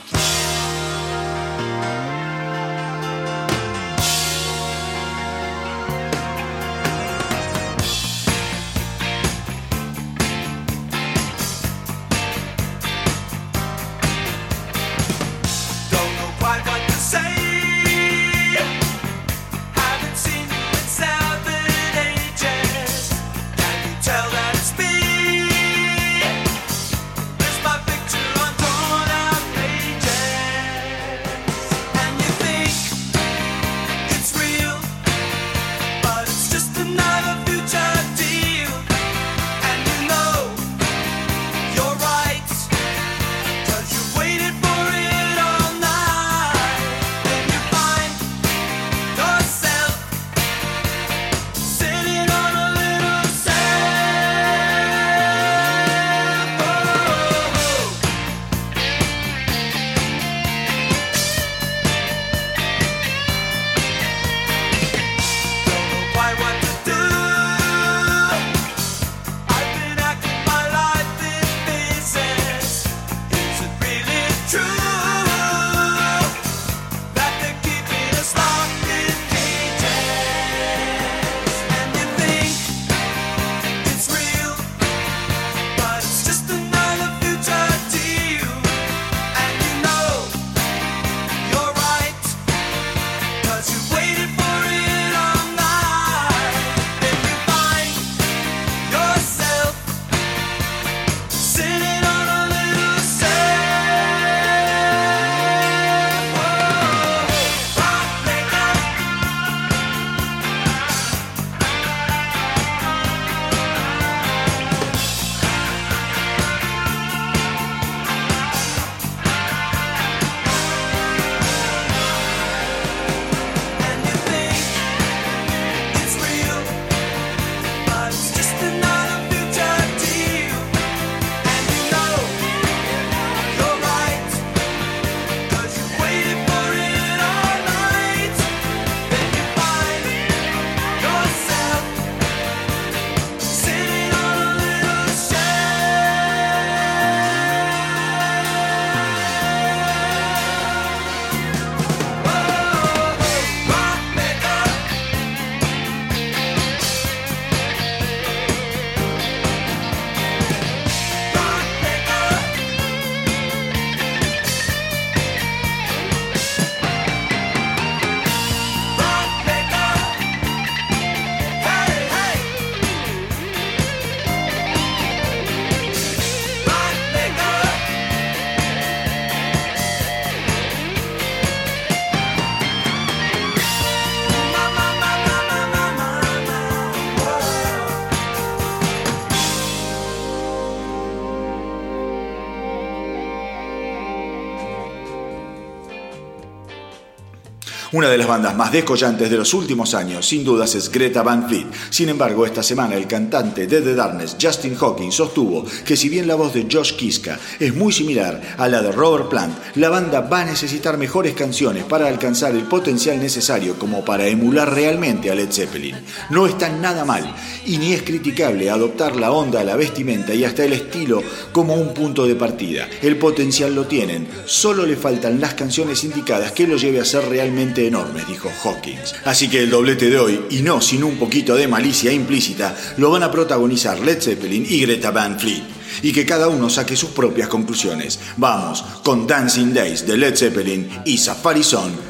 Una 197.92 198.08
de 198.08 198.16
las 198.16 198.26
bandas 198.26 198.56
más 198.56 198.72
descollantes 198.72 199.28
de 199.28 199.36
los 199.36 199.52
últimos 199.52 199.92
años, 199.92 200.26
sin 200.26 200.44
dudas, 200.44 200.74
es 200.74 200.90
Greta 200.90 201.22
Van 201.22 201.46
Fleet. 201.46 201.66
Sin 201.90 202.08
embargo, 202.08 202.46
esta 202.46 202.62
semana 202.62 202.94
el 202.94 203.06
cantante 203.06 203.66
de 203.66 203.82
The 203.82 203.94
Darkness, 203.94 204.38
Justin 204.40 204.78
Hawkins, 204.80 205.14
sostuvo 205.14 205.62
que 205.84 205.94
si 205.94 206.08
bien 206.08 206.26
la 206.26 206.34
voz 206.34 206.54
de 206.54 206.66
Josh 206.72 206.94
Kiska 206.96 207.38
es 207.60 207.74
muy 207.74 207.92
similar 207.92 208.40
a 208.56 208.66
la 208.66 208.80
de 208.80 208.92
Robert 208.92 209.28
Plant, 209.28 209.58
la 209.74 209.90
banda 209.90 210.22
va 210.22 210.40
a 210.40 210.46
necesitar 210.46 210.96
mejores 210.96 211.34
canciones 211.34 211.84
para 211.84 212.08
alcanzar 212.08 212.54
el 212.54 212.62
potencial 212.62 213.20
necesario 213.20 213.78
como 213.78 214.02
para 214.02 214.26
emular 214.26 214.72
realmente 214.72 215.30
a 215.30 215.34
Led 215.34 215.52
Zeppelin. 215.52 215.96
No 216.30 216.46
está 216.46 216.70
nada 216.70 217.04
mal 217.04 217.36
y 217.66 217.76
ni 217.76 217.92
es 217.92 218.04
criticable 218.04 218.70
adoptar 218.70 219.16
la 219.16 219.32
onda, 219.32 219.62
la 219.64 219.76
vestimenta 219.76 220.32
y 220.32 220.44
hasta 220.44 220.64
el 220.64 220.72
estilo 220.72 221.22
como 221.52 221.74
un 221.74 221.92
punto 221.92 222.26
de 222.26 222.36
partida. 222.36 222.88
El 223.02 223.18
potencial 223.18 223.74
lo 223.74 223.86
tienen, 223.86 224.26
solo 224.46 224.86
le 224.86 224.96
faltan 224.96 225.42
las 225.42 225.52
canciones 225.52 226.04
indicadas 226.04 226.52
que 226.52 226.66
lo 226.66 226.78
lleve 226.78 226.98
a 226.98 227.04
ser 227.04 227.28
realmente 227.28 227.81
enormes, 227.86 228.26
dijo 228.26 228.50
Hawkins. 228.62 229.14
Así 229.24 229.48
que 229.48 229.62
el 229.62 229.70
doblete 229.70 230.10
de 230.10 230.18
hoy, 230.18 230.40
y 230.50 230.62
no 230.62 230.80
sin 230.80 231.04
un 231.04 231.16
poquito 231.16 231.54
de 231.54 231.68
malicia 231.68 232.12
implícita, 232.12 232.76
lo 232.96 233.10
van 233.10 233.22
a 233.22 233.30
protagonizar 233.30 234.00
Led 234.00 234.20
Zeppelin 234.20 234.66
y 234.68 234.80
Greta 234.80 235.10
Van 235.10 235.38
Fleet. 235.38 235.62
Y 236.02 236.12
que 236.12 236.24
cada 236.24 236.48
uno 236.48 236.70
saque 236.70 236.96
sus 236.96 237.10
propias 237.10 237.48
conclusiones. 237.48 238.18
Vamos 238.36 238.82
con 239.04 239.26
Dancing 239.26 239.74
Days 239.74 240.06
de 240.06 240.16
Led 240.16 240.36
Zeppelin 240.36 240.88
y 241.04 241.18
Safari 241.18 241.62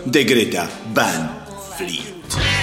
de 0.04 0.24
Greta 0.24 0.70
Van 0.94 1.44
Fleet. 1.76 2.61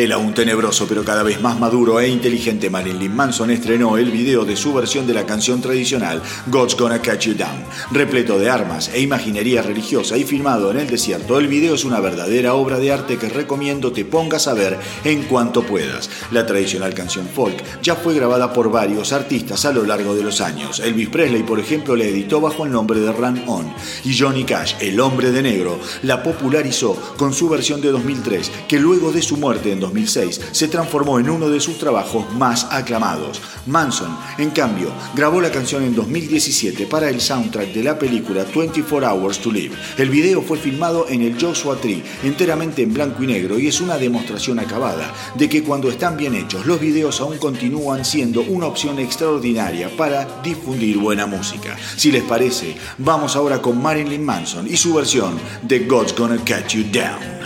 El 0.00 0.12
aún 0.12 0.32
tenebroso 0.32 0.86
pero 0.88 1.04
cada 1.04 1.22
vez 1.22 1.42
más 1.42 1.60
maduro 1.60 2.00
e 2.00 2.08
inteligente 2.08 2.70
Marilyn 2.70 3.14
Manson 3.14 3.50
estrenó 3.50 3.98
el 3.98 4.10
video 4.10 4.46
de 4.46 4.56
su 4.56 4.72
versión 4.72 5.06
de 5.06 5.12
la 5.12 5.26
canción 5.26 5.60
tradicional 5.60 6.22
God's 6.46 6.74
Gonna 6.74 7.02
Catch 7.02 7.26
You 7.26 7.34
Down. 7.34 7.66
Repleto 7.90 8.38
de 8.38 8.48
armas 8.48 8.88
e 8.94 9.02
imaginería 9.02 9.60
religiosa 9.60 10.16
y 10.16 10.24
filmado 10.24 10.70
en 10.70 10.78
el 10.78 10.88
desierto, 10.88 11.38
el 11.38 11.48
video 11.48 11.74
es 11.74 11.84
una 11.84 12.00
verdadera 12.00 12.54
obra 12.54 12.78
de 12.78 12.90
arte 12.90 13.18
que 13.18 13.28
recomiendo 13.28 13.92
te 13.92 14.06
pongas 14.06 14.48
a 14.48 14.54
ver 14.54 14.78
en 15.04 15.24
cuanto 15.24 15.64
puedas. 15.64 16.08
La 16.30 16.46
tradicional 16.46 16.94
canción 16.94 17.28
folk 17.28 17.62
ya 17.82 17.94
fue 17.94 18.14
grabada 18.14 18.54
por 18.54 18.70
varios 18.70 19.12
artistas 19.12 19.66
a 19.66 19.72
lo 19.74 19.84
largo 19.84 20.14
de 20.14 20.22
los 20.22 20.40
años. 20.40 20.80
Elvis 20.80 21.10
Presley, 21.10 21.42
por 21.42 21.60
ejemplo, 21.60 21.94
la 21.94 22.04
editó 22.04 22.40
bajo 22.40 22.64
el 22.64 22.72
nombre 22.72 23.00
de 23.00 23.12
Run 23.12 23.42
On 23.46 23.70
y 24.06 24.18
Johnny 24.18 24.44
Cash, 24.44 24.76
el 24.80 24.98
hombre 24.98 25.30
de 25.30 25.42
negro, 25.42 25.78
la 26.04 26.22
popularizó 26.22 26.96
con 27.18 27.34
su 27.34 27.50
versión 27.50 27.82
de 27.82 27.90
2003, 27.90 28.50
que 28.66 28.80
luego 28.80 29.12
de 29.12 29.20
su 29.20 29.36
muerte 29.36 29.72
en 29.72 29.89
2006 29.90 30.40
se 30.52 30.68
transformó 30.68 31.18
en 31.18 31.28
uno 31.28 31.48
de 31.48 31.60
sus 31.60 31.78
trabajos 31.78 32.32
más 32.34 32.66
aclamados. 32.70 33.40
Manson, 33.66 34.16
en 34.38 34.50
cambio, 34.50 34.92
grabó 35.14 35.40
la 35.40 35.50
canción 35.50 35.82
en 35.82 35.94
2017 35.94 36.86
para 36.86 37.08
el 37.08 37.20
soundtrack 37.20 37.72
de 37.72 37.82
la 37.82 37.98
película 37.98 38.44
24 38.44 39.10
Hours 39.10 39.40
to 39.40 39.50
Live. 39.50 39.74
El 39.98 40.10
video 40.10 40.42
fue 40.42 40.58
filmado 40.58 41.06
en 41.08 41.22
el 41.22 41.40
Joshua 41.40 41.76
Tree, 41.76 42.02
enteramente 42.22 42.82
en 42.82 42.94
blanco 42.94 43.22
y 43.22 43.26
negro, 43.26 43.58
y 43.58 43.66
es 43.66 43.80
una 43.80 43.98
demostración 43.98 44.58
acabada 44.58 45.12
de 45.34 45.48
que 45.48 45.62
cuando 45.62 45.88
están 45.88 46.16
bien 46.16 46.34
hechos, 46.34 46.66
los 46.66 46.80
videos 46.80 47.20
aún 47.20 47.38
continúan 47.38 48.04
siendo 48.04 48.42
una 48.42 48.66
opción 48.66 48.98
extraordinaria 48.98 49.90
para 49.96 50.40
difundir 50.42 50.98
buena 50.98 51.26
música. 51.26 51.76
Si 51.96 52.12
les 52.12 52.22
parece, 52.22 52.76
vamos 52.98 53.36
ahora 53.36 53.60
con 53.60 53.80
Marilyn 53.82 54.24
Manson 54.24 54.66
y 54.66 54.76
su 54.76 54.94
versión 54.94 55.38
de 55.62 55.80
God's 55.80 56.14
Gonna 56.16 56.42
Catch 56.44 56.74
You 56.74 56.84
Down. 56.92 57.39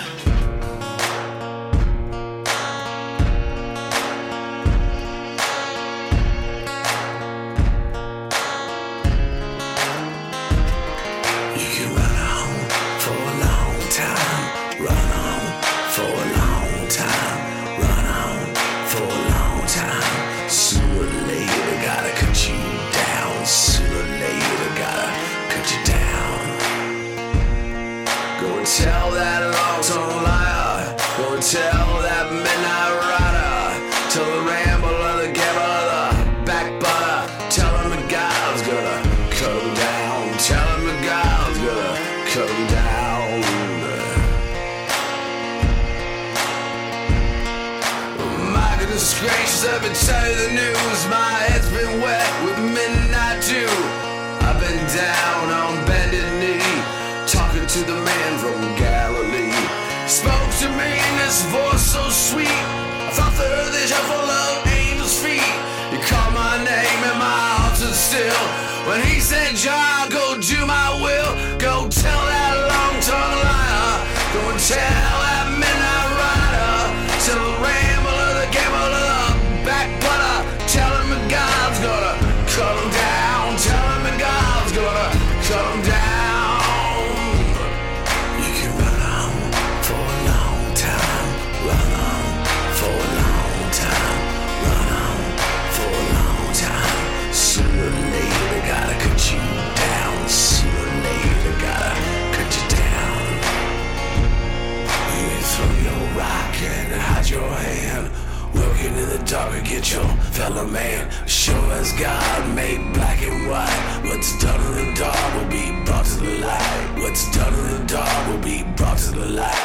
God 111.98 112.54
made 112.56 112.92
black 112.92 113.22
and 113.22 113.48
white. 113.48 114.00
What's 114.04 114.36
done 114.38 114.60
in 114.78 114.94
the 114.94 115.00
dark 115.00 115.34
will 115.34 115.48
be 115.48 115.70
brought 115.84 116.04
to 116.04 116.20
the 116.20 116.38
light. 116.38 116.94
What's 116.98 117.30
done 117.36 117.54
in 117.54 117.80
the 117.80 117.86
dark 117.86 118.28
will 118.28 118.42
be 118.42 118.64
brought 118.76 118.98
to 118.98 119.10
the 119.12 119.26
light. 119.26 119.63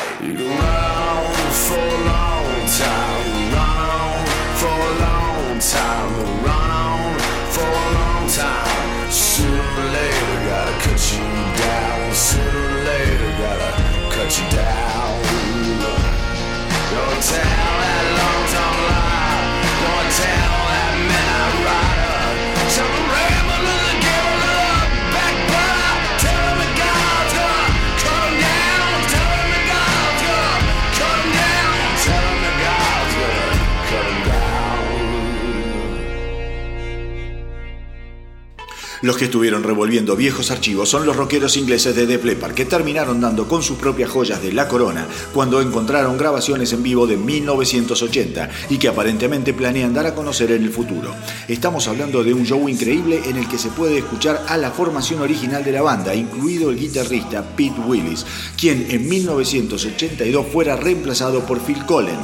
Los 39.02 39.16
que 39.16 39.26
estuvieron 39.26 39.64
revolviendo 39.64 40.18
viejos 40.18 40.52
archivos 40.52 40.90
son 40.90 41.06
los 41.06 41.16
rockeros 41.16 41.56
ingleses 41.56 41.96
de 41.96 42.06
Def 42.06 42.26
Leppard, 42.26 42.54
que 42.54 42.66
terminaron 42.66 43.22
dando 43.22 43.48
con 43.48 43.64
sus 43.64 43.78
propias 43.78 44.10
joyas 44.10 44.42
de 44.42 44.52
la 44.52 44.68
corona 44.68 45.08
cuando 45.34 45.62
encontraron 45.62 46.18
grabaciones 46.18 46.74
en 46.74 46.84
vivo 46.84 47.08
de 47.08 47.16
1980 47.16 48.50
y 48.70 48.78
que 48.78 48.90
aparentemente 48.90 49.54
planean 49.54 49.94
dar 49.94 50.06
a 50.06 50.14
conocer 50.14 50.52
en 50.52 50.64
el 50.64 50.70
futuro. 50.70 51.16
Estamos 51.48 51.88
hablando 51.88 52.24
de 52.26 52.34
un 52.34 52.46
show 52.46 52.68
increíble 52.68 53.22
en 53.26 53.38
el 53.38 53.48
que 53.48 53.58
se 53.58 53.70
puede 53.70 54.00
escuchar 54.00 54.44
a 54.50 54.58
la 54.58 54.72
formación 54.72 55.22
original 55.22 55.64
de 55.64 55.72
la 55.72 55.82
banda, 55.82 56.14
incluido 56.14 56.70
el 56.70 56.78
guitarrista 56.78 57.56
Pete 57.56 57.80
Willis, 57.80 58.26
quien 58.60 58.86
en 58.90 59.08
1982 59.08 60.46
fuera 60.52 60.76
reemplazado 60.76 61.46
por 61.46 61.62
Phil 61.62 61.86
Collen 61.86 62.20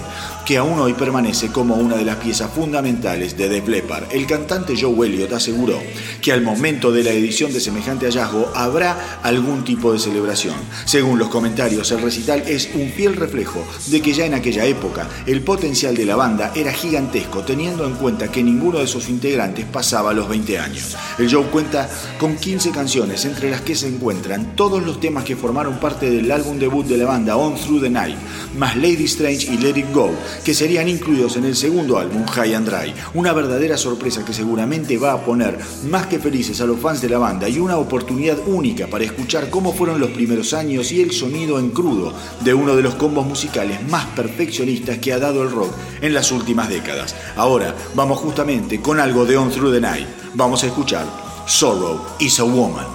que 0.45 0.57
aún 0.57 0.77
hoy 0.79 0.93
permanece 0.93 1.51
como 1.51 1.75
una 1.75 1.95
de 1.95 2.05
las 2.05 2.17
piezas 2.17 2.51
fundamentales 2.51 3.35
de 3.35 3.49
Def 3.49 3.67
Leppard. 3.67 4.05
El 4.11 4.27
cantante 4.27 4.75
Joe 4.79 5.07
Elliott 5.07 5.33
aseguró 5.33 5.79
que 6.21 6.31
al 6.31 6.43
momento 6.43 6.91
de 6.91 7.03
la 7.03 7.09
edición 7.09 7.51
de 7.51 7.59
semejante 7.59 8.05
hallazgo 8.05 8.51
habrá 8.53 9.19
algún 9.23 9.63
tipo 9.63 9.91
de 9.91 9.99
celebración. 9.99 10.55
Según 10.85 11.17
los 11.17 11.29
comentarios, 11.29 11.91
el 11.91 12.01
recital 12.01 12.43
es 12.45 12.69
un 12.75 12.89
fiel 12.89 13.15
reflejo 13.15 13.65
de 13.87 14.01
que 14.01 14.13
ya 14.13 14.25
en 14.25 14.35
aquella 14.35 14.65
época 14.65 15.07
el 15.25 15.41
potencial 15.41 15.95
de 15.95 16.05
la 16.05 16.15
banda 16.15 16.51
era 16.55 16.71
gigantesco, 16.71 17.43
teniendo 17.43 17.85
en 17.85 17.95
cuenta 17.95 18.31
que 18.31 18.43
ninguno 18.43 18.79
de 18.79 18.87
sus 18.87 19.09
integrantes 19.09 19.65
pasaba 19.65 20.13
los 20.13 20.29
20 20.29 20.59
años. 20.59 20.95
El 21.17 21.27
show 21.27 21.45
cuenta 21.51 21.89
con 22.19 22.35
15 22.35 22.69
canciones, 22.69 23.25
entre 23.25 23.49
las 23.49 23.61
que 23.61 23.75
se 23.75 23.87
encuentran 23.87 24.55
todos 24.55 24.83
los 24.83 24.99
temas 24.99 25.23
que 25.23 25.35
formaron 25.35 25.79
parte 25.79 26.09
del 26.11 26.31
álbum 26.31 26.59
debut 26.59 26.85
de 26.85 26.97
la 26.97 27.05
banda 27.05 27.35
On 27.35 27.55
Through 27.55 27.81
the 27.81 27.89
Night, 27.89 28.17
más 28.57 28.75
Lady 28.75 29.05
Strange 29.05 29.51
y 29.51 29.57
Let 29.57 29.79
It 29.79 29.91
Go, 29.91 30.11
que 30.43 30.53
serían 30.53 30.89
incluidos 30.89 31.37
en 31.37 31.45
el 31.45 31.55
segundo 31.55 31.97
álbum, 31.97 32.25
High 32.25 32.53
and 32.55 32.69
Dry. 32.69 32.93
Una 33.13 33.33
verdadera 33.33 33.77
sorpresa 33.77 34.25
que 34.25 34.33
seguramente 34.33 34.97
va 34.97 35.13
a 35.13 35.23
poner 35.23 35.57
más 35.89 36.07
que 36.07 36.19
felices 36.19 36.61
a 36.61 36.65
los 36.65 36.79
fans 36.79 37.01
de 37.01 37.09
la 37.09 37.17
banda 37.17 37.47
y 37.49 37.59
una 37.59 37.77
oportunidad 37.77 38.37
única 38.47 38.87
para 38.87 39.03
escuchar 39.03 39.49
cómo 39.49 39.73
fueron 39.73 39.99
los 39.99 40.11
primeros 40.11 40.53
años 40.53 40.91
y 40.91 41.01
el 41.01 41.11
sonido 41.11 41.59
en 41.59 41.69
crudo 41.69 42.13
de 42.41 42.53
uno 42.53 42.75
de 42.75 42.83
los 42.83 42.95
combos 42.95 43.25
musicales 43.25 43.87
más 43.89 44.05
perfeccionistas 44.07 44.97
que 44.99 45.13
ha 45.13 45.19
dado 45.19 45.43
el 45.43 45.51
rock 45.51 45.71
en 46.01 46.13
las 46.13 46.31
últimas 46.31 46.69
décadas. 46.69 47.15
Ahora 47.35 47.75
vamos 47.93 48.19
justamente 48.19 48.81
con 48.81 48.99
algo 48.99 49.25
de 49.25 49.37
On 49.37 49.49
Through 49.49 49.73
the 49.73 49.81
Night. 49.81 50.07
Vamos 50.33 50.63
a 50.63 50.67
escuchar 50.67 51.05
Sorrow 51.47 52.01
is 52.19 52.39
a 52.39 52.43
Woman. 52.43 52.94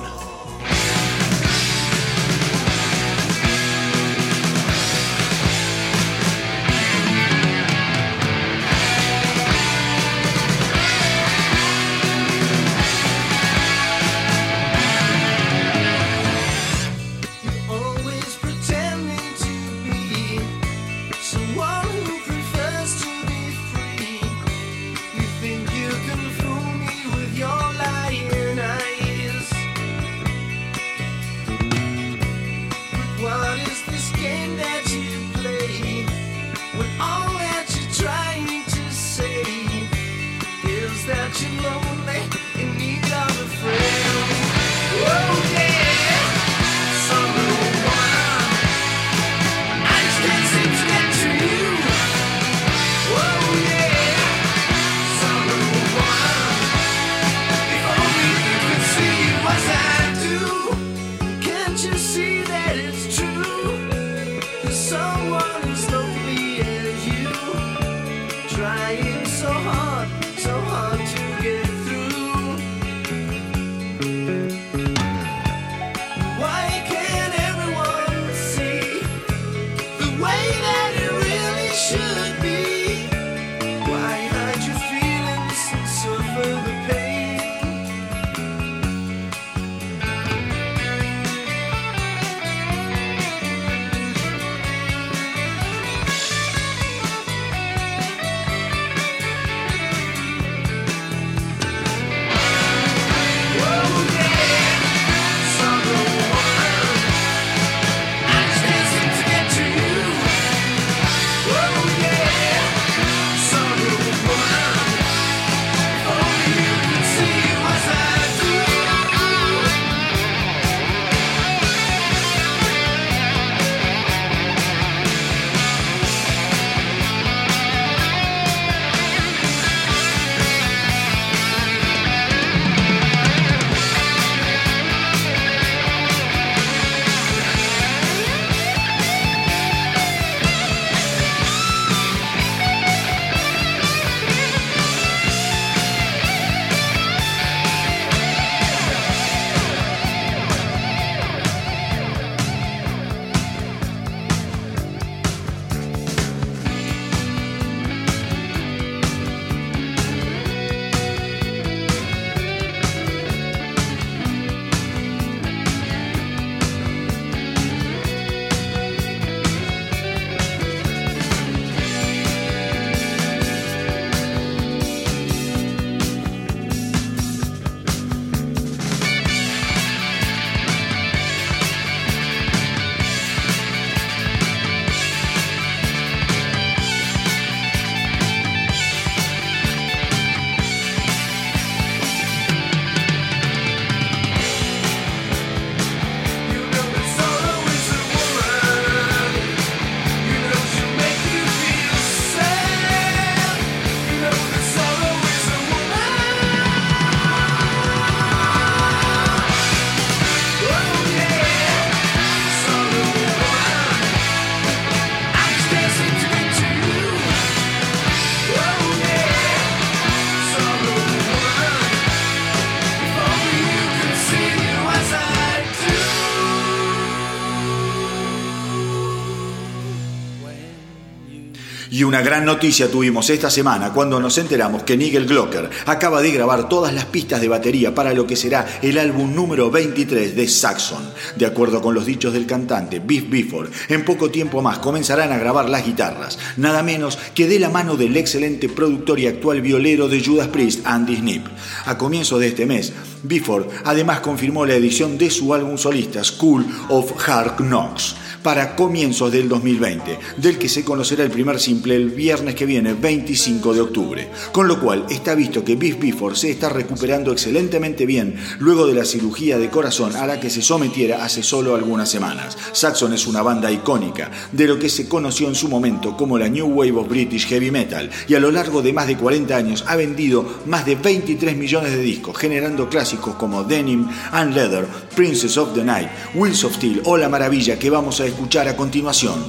Una 232.11 232.23
gran 232.23 232.45
noticia 232.45 232.91
tuvimos 232.91 233.31
esta 233.31 233.49
semana 233.51 233.93
cuando 233.93 234.19
nos 234.19 234.37
enteramos 234.37 234.82
que 234.82 234.97
Nigel 234.97 235.27
Glocker 235.27 235.70
acaba 235.87 236.20
de 236.20 236.32
grabar 236.32 236.69
todas 236.69 236.93
las 236.93 237.05
pistas 237.05 237.41
de 237.41 237.47
batería 237.47 237.95
para 237.95 238.12
lo 238.15 238.27
que 238.27 238.35
será 238.35 238.66
el 238.82 238.99
álbum 238.99 239.32
número 239.32 239.70
23 239.70 240.35
de 240.35 240.49
Saxon. 240.49 241.09
De 241.37 241.47
acuerdo 241.47 241.81
con 241.81 241.95
los 241.95 242.05
dichos 242.05 242.32
del 242.32 242.47
cantante 242.47 242.99
Biff 242.99 243.31
Bifford, 243.31 243.70
en 243.89 244.05
poco 244.05 244.28
tiempo 244.28 244.61
más 244.61 244.81
comenzarán 244.81 245.31
a 245.31 245.39
grabar 245.39 245.70
las 245.70 245.87
guitarras, 245.87 246.37
nada 246.57 246.82
menos 246.82 247.16
que 247.32 247.47
de 247.47 247.61
la 247.61 247.70
mano 247.70 247.97
del 247.97 248.16
excelente 248.16 248.69
productor 248.69 249.20
y 249.20 249.28
actual 249.28 249.61
violero 249.61 250.09
de 250.09 250.20
Judas 250.20 250.49
Priest, 250.49 250.85
Andy 250.89 251.15
Snip. 251.15 251.47
A 251.85 251.97
comienzos 251.97 252.41
de 252.41 252.49
este 252.49 252.66
mes, 252.66 252.93
Bifford 253.22 253.66
además 253.84 254.20
confirmó 254.20 254.66
la 254.66 254.74
edición 254.74 255.18
de 255.18 255.30
su 255.30 255.52
álbum 255.55 255.76
solista 255.76 256.24
School 256.24 256.66
of 256.88 257.12
Hard 257.28 257.56
Knocks 257.59 258.16
para 258.42 258.74
comienzos 258.74 259.30
del 259.30 259.48
2020, 259.48 260.18
del 260.38 260.59
que 260.59 260.68
se 260.68 260.84
conocerá 260.84 261.24
el 261.24 261.30
primer 261.30 261.60
simple 261.60 261.97
el 261.97 262.10
viernes 262.10 262.55
que 262.55 262.66
viene, 262.66 262.94
25 262.94 263.74
de 263.74 263.80
octubre. 263.80 264.30
Con 264.52 264.66
lo 264.66 264.80
cual 264.80 265.05
está 265.10 265.34
visto 265.34 265.64
que 265.64 265.76
Biff 265.76 265.98
Bifford 265.98 266.36
se 266.36 266.51
está 266.51 266.68
recuperando 266.68 267.32
excelentemente 267.32 268.06
bien 268.06 268.36
luego 268.59 268.86
de 268.86 268.94
la 268.94 269.05
cirugía 269.05 269.59
de 269.59 269.68
corazón 269.68 270.16
a 270.16 270.26
la 270.26 270.40
que 270.40 270.51
se 270.51 270.62
sometiera 270.62 271.24
hace 271.24 271.42
solo 271.42 271.74
algunas 271.74 272.09
semanas. 272.09 272.56
Saxon 272.72 273.12
es 273.12 273.26
una 273.26 273.42
banda 273.42 273.70
icónica 273.70 274.30
de 274.52 274.66
lo 274.66 274.78
que 274.78 274.88
se 274.88 275.09
conoció 275.09 275.48
en 275.48 275.55
su 275.55 275.68
momento 275.68 276.16
como 276.16 276.38
la 276.38 276.48
New 276.48 276.66
Wave 276.66 276.92
of 276.92 277.09
British 277.09 277.47
Heavy 277.47 277.70
Metal 277.70 278.10
y 278.28 278.34
a 278.34 278.40
lo 278.40 278.51
largo 278.51 278.82
de 278.82 278.92
más 278.92 279.06
de 279.06 279.16
40 279.16 279.56
años 279.56 279.84
ha 279.86 279.97
vendido 279.97 280.60
más 280.66 280.86
de 280.86 280.94
23 280.94 281.56
millones 281.56 281.92
de 281.92 282.02
discos, 282.02 282.36
generando 282.38 282.88
como 283.19 283.65
Denim 283.65 284.09
and 284.32 284.55
Leather, 284.55 284.87
Princess 285.15 285.57
of 285.57 285.74
the 285.74 285.85
Night, 285.85 286.09
Wheels 286.35 286.65
of 286.65 286.74
Steel 286.74 287.03
o 287.05 287.16
La 287.16 287.28
Maravilla 287.28 287.78
que 287.78 287.91
vamos 287.91 288.20
a 288.20 288.27
escuchar 288.27 288.69
a 288.69 288.77
continuación. 288.77 289.45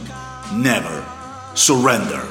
Never 0.56 1.22
Surrender. 1.54 2.22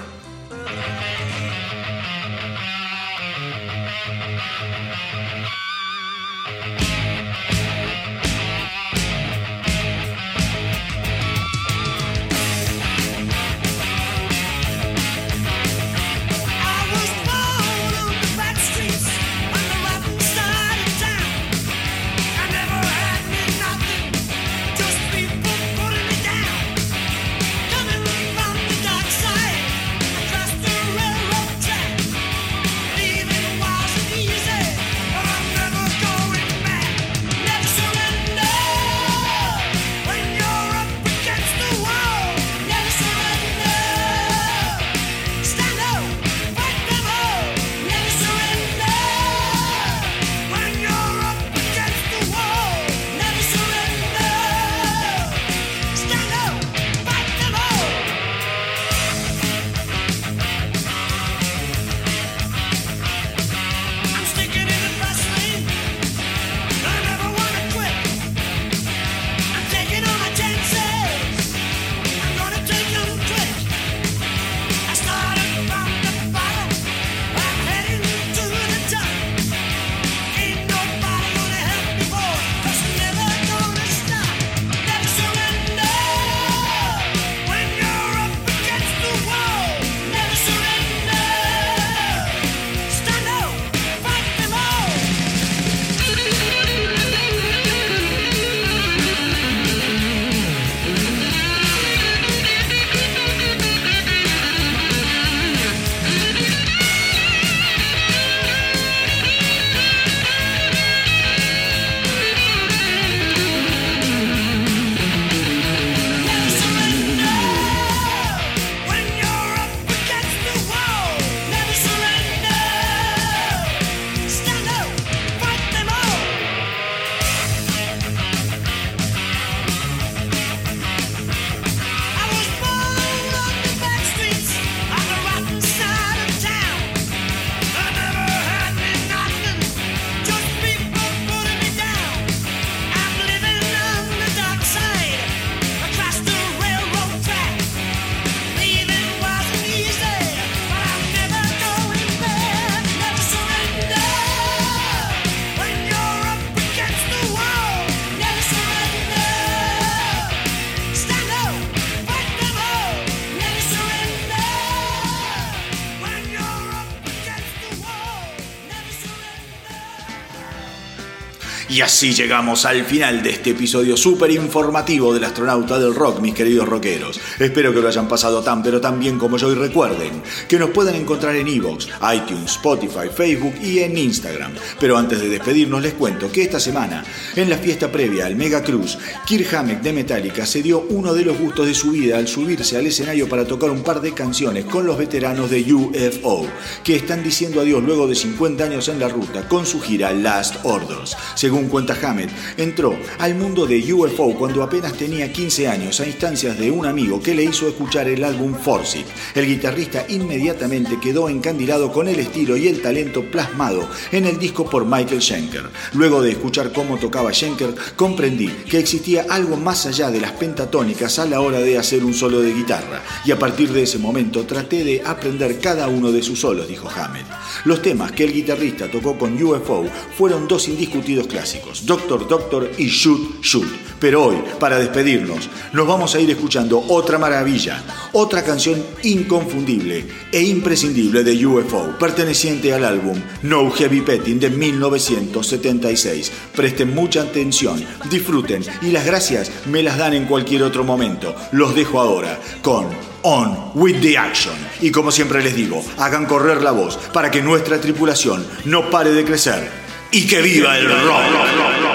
Así 171.90 172.12
llegamos 172.14 172.66
al 172.66 172.84
final 172.84 173.20
de 173.20 173.30
este 173.30 173.50
episodio 173.50 173.96
súper 173.96 174.30
informativo 174.30 175.12
del 175.12 175.24
astronauta 175.24 175.76
del 175.76 175.92
rock, 175.92 176.20
mis 176.20 176.34
queridos 176.34 176.68
rockeros. 176.68 177.18
Espero 177.36 177.74
que 177.74 177.80
lo 177.80 177.88
hayan 177.88 178.06
pasado 178.06 178.42
tan 178.42 178.62
pero 178.62 178.80
tan 178.80 179.00
bien 179.00 179.18
como 179.18 179.36
yo 179.36 179.50
y 179.50 179.56
recuerden 179.56 180.22
que 180.48 180.56
nos 180.56 180.70
pueden 180.70 180.94
encontrar 180.94 181.34
en 181.34 181.48
Evox, 181.48 181.88
iTunes, 182.14 182.52
Spotify, 182.52 183.08
Facebook 183.12 183.54
y 183.60 183.80
en 183.80 183.98
Instagram. 183.98 184.52
Pero 184.78 184.96
antes 184.96 185.20
de 185.20 185.30
despedirnos 185.30 185.82
les 185.82 185.94
cuento 185.94 186.30
que 186.30 186.42
esta 186.42 186.60
semana, 186.60 187.04
en 187.36 187.48
la 187.48 187.56
fiesta 187.56 187.90
previa 187.90 188.26
al 188.26 188.36
Mega 188.36 188.62
Cruz, 188.62 188.98
Kirk 189.26 189.54
Hammett 189.54 189.82
de 189.82 189.92
Metallica 189.92 190.46
se 190.46 190.62
dio 190.62 190.80
uno 190.90 191.14
de 191.14 191.24
los 191.24 191.38
gustos 191.38 191.66
de 191.66 191.74
su 191.74 191.92
vida 191.92 192.18
al 192.18 192.28
subirse 192.28 192.76
al 192.76 192.86
escenario 192.86 193.28
para 193.28 193.44
tocar 193.44 193.70
un 193.70 193.82
par 193.82 194.00
de 194.00 194.12
canciones 194.12 194.64
con 194.64 194.86
los 194.86 194.98
veteranos 194.98 195.50
de 195.50 195.72
UFO, 195.72 196.46
que 196.82 196.96
están 196.96 197.22
diciendo 197.22 197.60
adiós 197.60 197.82
luego 197.82 198.06
de 198.06 198.14
50 198.14 198.64
años 198.64 198.88
en 198.88 198.98
la 198.98 199.08
ruta 199.08 199.48
con 199.48 199.66
su 199.66 199.80
gira 199.80 200.12
Last 200.12 200.56
Orders. 200.64 201.16
Según 201.34 201.68
cuenta 201.68 201.96
Hammett, 202.02 202.30
entró 202.56 202.96
al 203.18 203.34
mundo 203.34 203.66
de 203.66 203.92
UFO 203.92 204.34
cuando 204.34 204.62
apenas 204.62 204.94
tenía 204.94 205.32
15 205.32 205.68
años 205.68 206.00
a 206.00 206.06
instancias 206.06 206.58
de 206.58 206.70
un 206.70 206.86
amigo 206.86 207.20
que 207.20 207.34
le 207.34 207.44
hizo 207.44 207.68
escuchar 207.68 208.08
el 208.08 208.24
álbum 208.24 208.54
It. 208.94 209.06
El 209.34 209.46
guitarrista 209.46 210.04
inmediatamente 210.08 210.98
quedó 211.00 211.28
encandilado 211.28 211.92
con 211.92 212.08
el 212.08 212.18
estilo 212.18 212.56
y 212.56 212.68
el 212.68 212.82
talento 212.82 213.22
plasmado 213.22 213.88
en 214.12 214.26
el 214.26 214.38
disco 214.38 214.68
por 214.68 214.84
Michael 214.84 215.22
Schenker. 215.22 215.64
Luego 215.94 216.22
de 216.22 216.32
escuchar 216.32 216.72
cómo 216.72 216.98
tocaba 216.98 217.19
Schenker, 217.28 217.74
comprendí 217.96 218.48
que 218.48 218.78
existía 218.78 219.26
algo 219.28 219.56
más 219.56 219.86
allá 219.86 220.10
de 220.10 220.20
las 220.20 220.32
pentatónicas 220.32 221.18
a 221.18 221.26
la 221.26 221.40
hora 221.40 221.60
de 221.60 221.78
hacer 221.78 222.04
un 222.04 222.14
solo 222.14 222.40
de 222.40 222.54
guitarra, 222.54 223.02
y 223.24 223.32
a 223.32 223.38
partir 223.38 223.72
de 223.72 223.82
ese 223.82 223.98
momento 223.98 224.44
traté 224.44 224.84
de 224.84 225.02
aprender 225.04 225.60
cada 225.60 225.88
uno 225.88 226.10
de 226.10 226.22
sus 226.22 226.40
solos, 226.40 226.68
dijo 226.68 226.88
Hammett. 226.88 227.26
Los 227.64 227.82
temas 227.82 228.12
que 228.12 228.24
el 228.24 228.32
guitarrista 228.32 228.90
tocó 228.90 229.18
con 229.18 229.40
UFO 229.42 229.86
fueron 230.16 230.48
dos 230.48 230.68
indiscutidos 230.68 231.26
clásicos 231.26 231.84
Doctor 231.84 232.26
Doctor 232.26 232.70
y 232.78 232.86
Shoot 232.86 233.42
Shoot. 233.42 233.68
Pero 233.98 234.24
hoy, 234.24 234.36
para 234.58 234.78
despedirnos, 234.78 235.50
nos 235.72 235.86
vamos 235.86 236.14
a 236.14 236.20
ir 236.20 236.30
escuchando 236.30 236.82
otra 236.88 237.18
maravilla, 237.18 237.82
otra 238.12 238.42
canción 238.42 238.82
inconfundible 239.02 240.06
e 240.32 240.42
imprescindible 240.42 241.22
de 241.22 241.46
UFO, 241.46 241.98
perteneciente 241.98 242.72
al 242.72 242.84
álbum 242.84 243.20
No 243.42 243.70
Heavy 243.70 244.00
Petting 244.00 244.40
de 244.40 244.48
1976. 244.48 246.32
Presten 246.56 246.94
mucha 247.10 247.22
atención, 247.22 247.84
disfruten 248.08 248.64
y 248.82 248.92
las 248.92 249.04
gracias 249.04 249.50
me 249.66 249.82
las 249.82 249.98
dan 249.98 250.14
en 250.14 250.26
cualquier 250.26 250.62
otro 250.62 250.84
momento. 250.84 251.34
Los 251.50 251.74
dejo 251.74 252.00
ahora 252.00 252.38
con 252.62 252.86
On 253.22 253.72
with 253.74 254.00
the 254.00 254.16
Action. 254.16 254.54
Y 254.80 254.92
como 254.92 255.10
siempre 255.10 255.42
les 255.42 255.56
digo, 255.56 255.84
hagan 255.98 256.26
correr 256.26 256.62
la 256.62 256.70
voz 256.70 256.96
para 257.12 257.28
que 257.28 257.42
nuestra 257.42 257.80
tripulación 257.80 258.46
no 258.64 258.90
pare 258.90 259.10
de 259.10 259.24
crecer. 259.24 259.68
Y 260.12 260.28
que 260.28 260.40
viva 260.40 260.78
el 260.78 260.86
rock. 260.86 261.89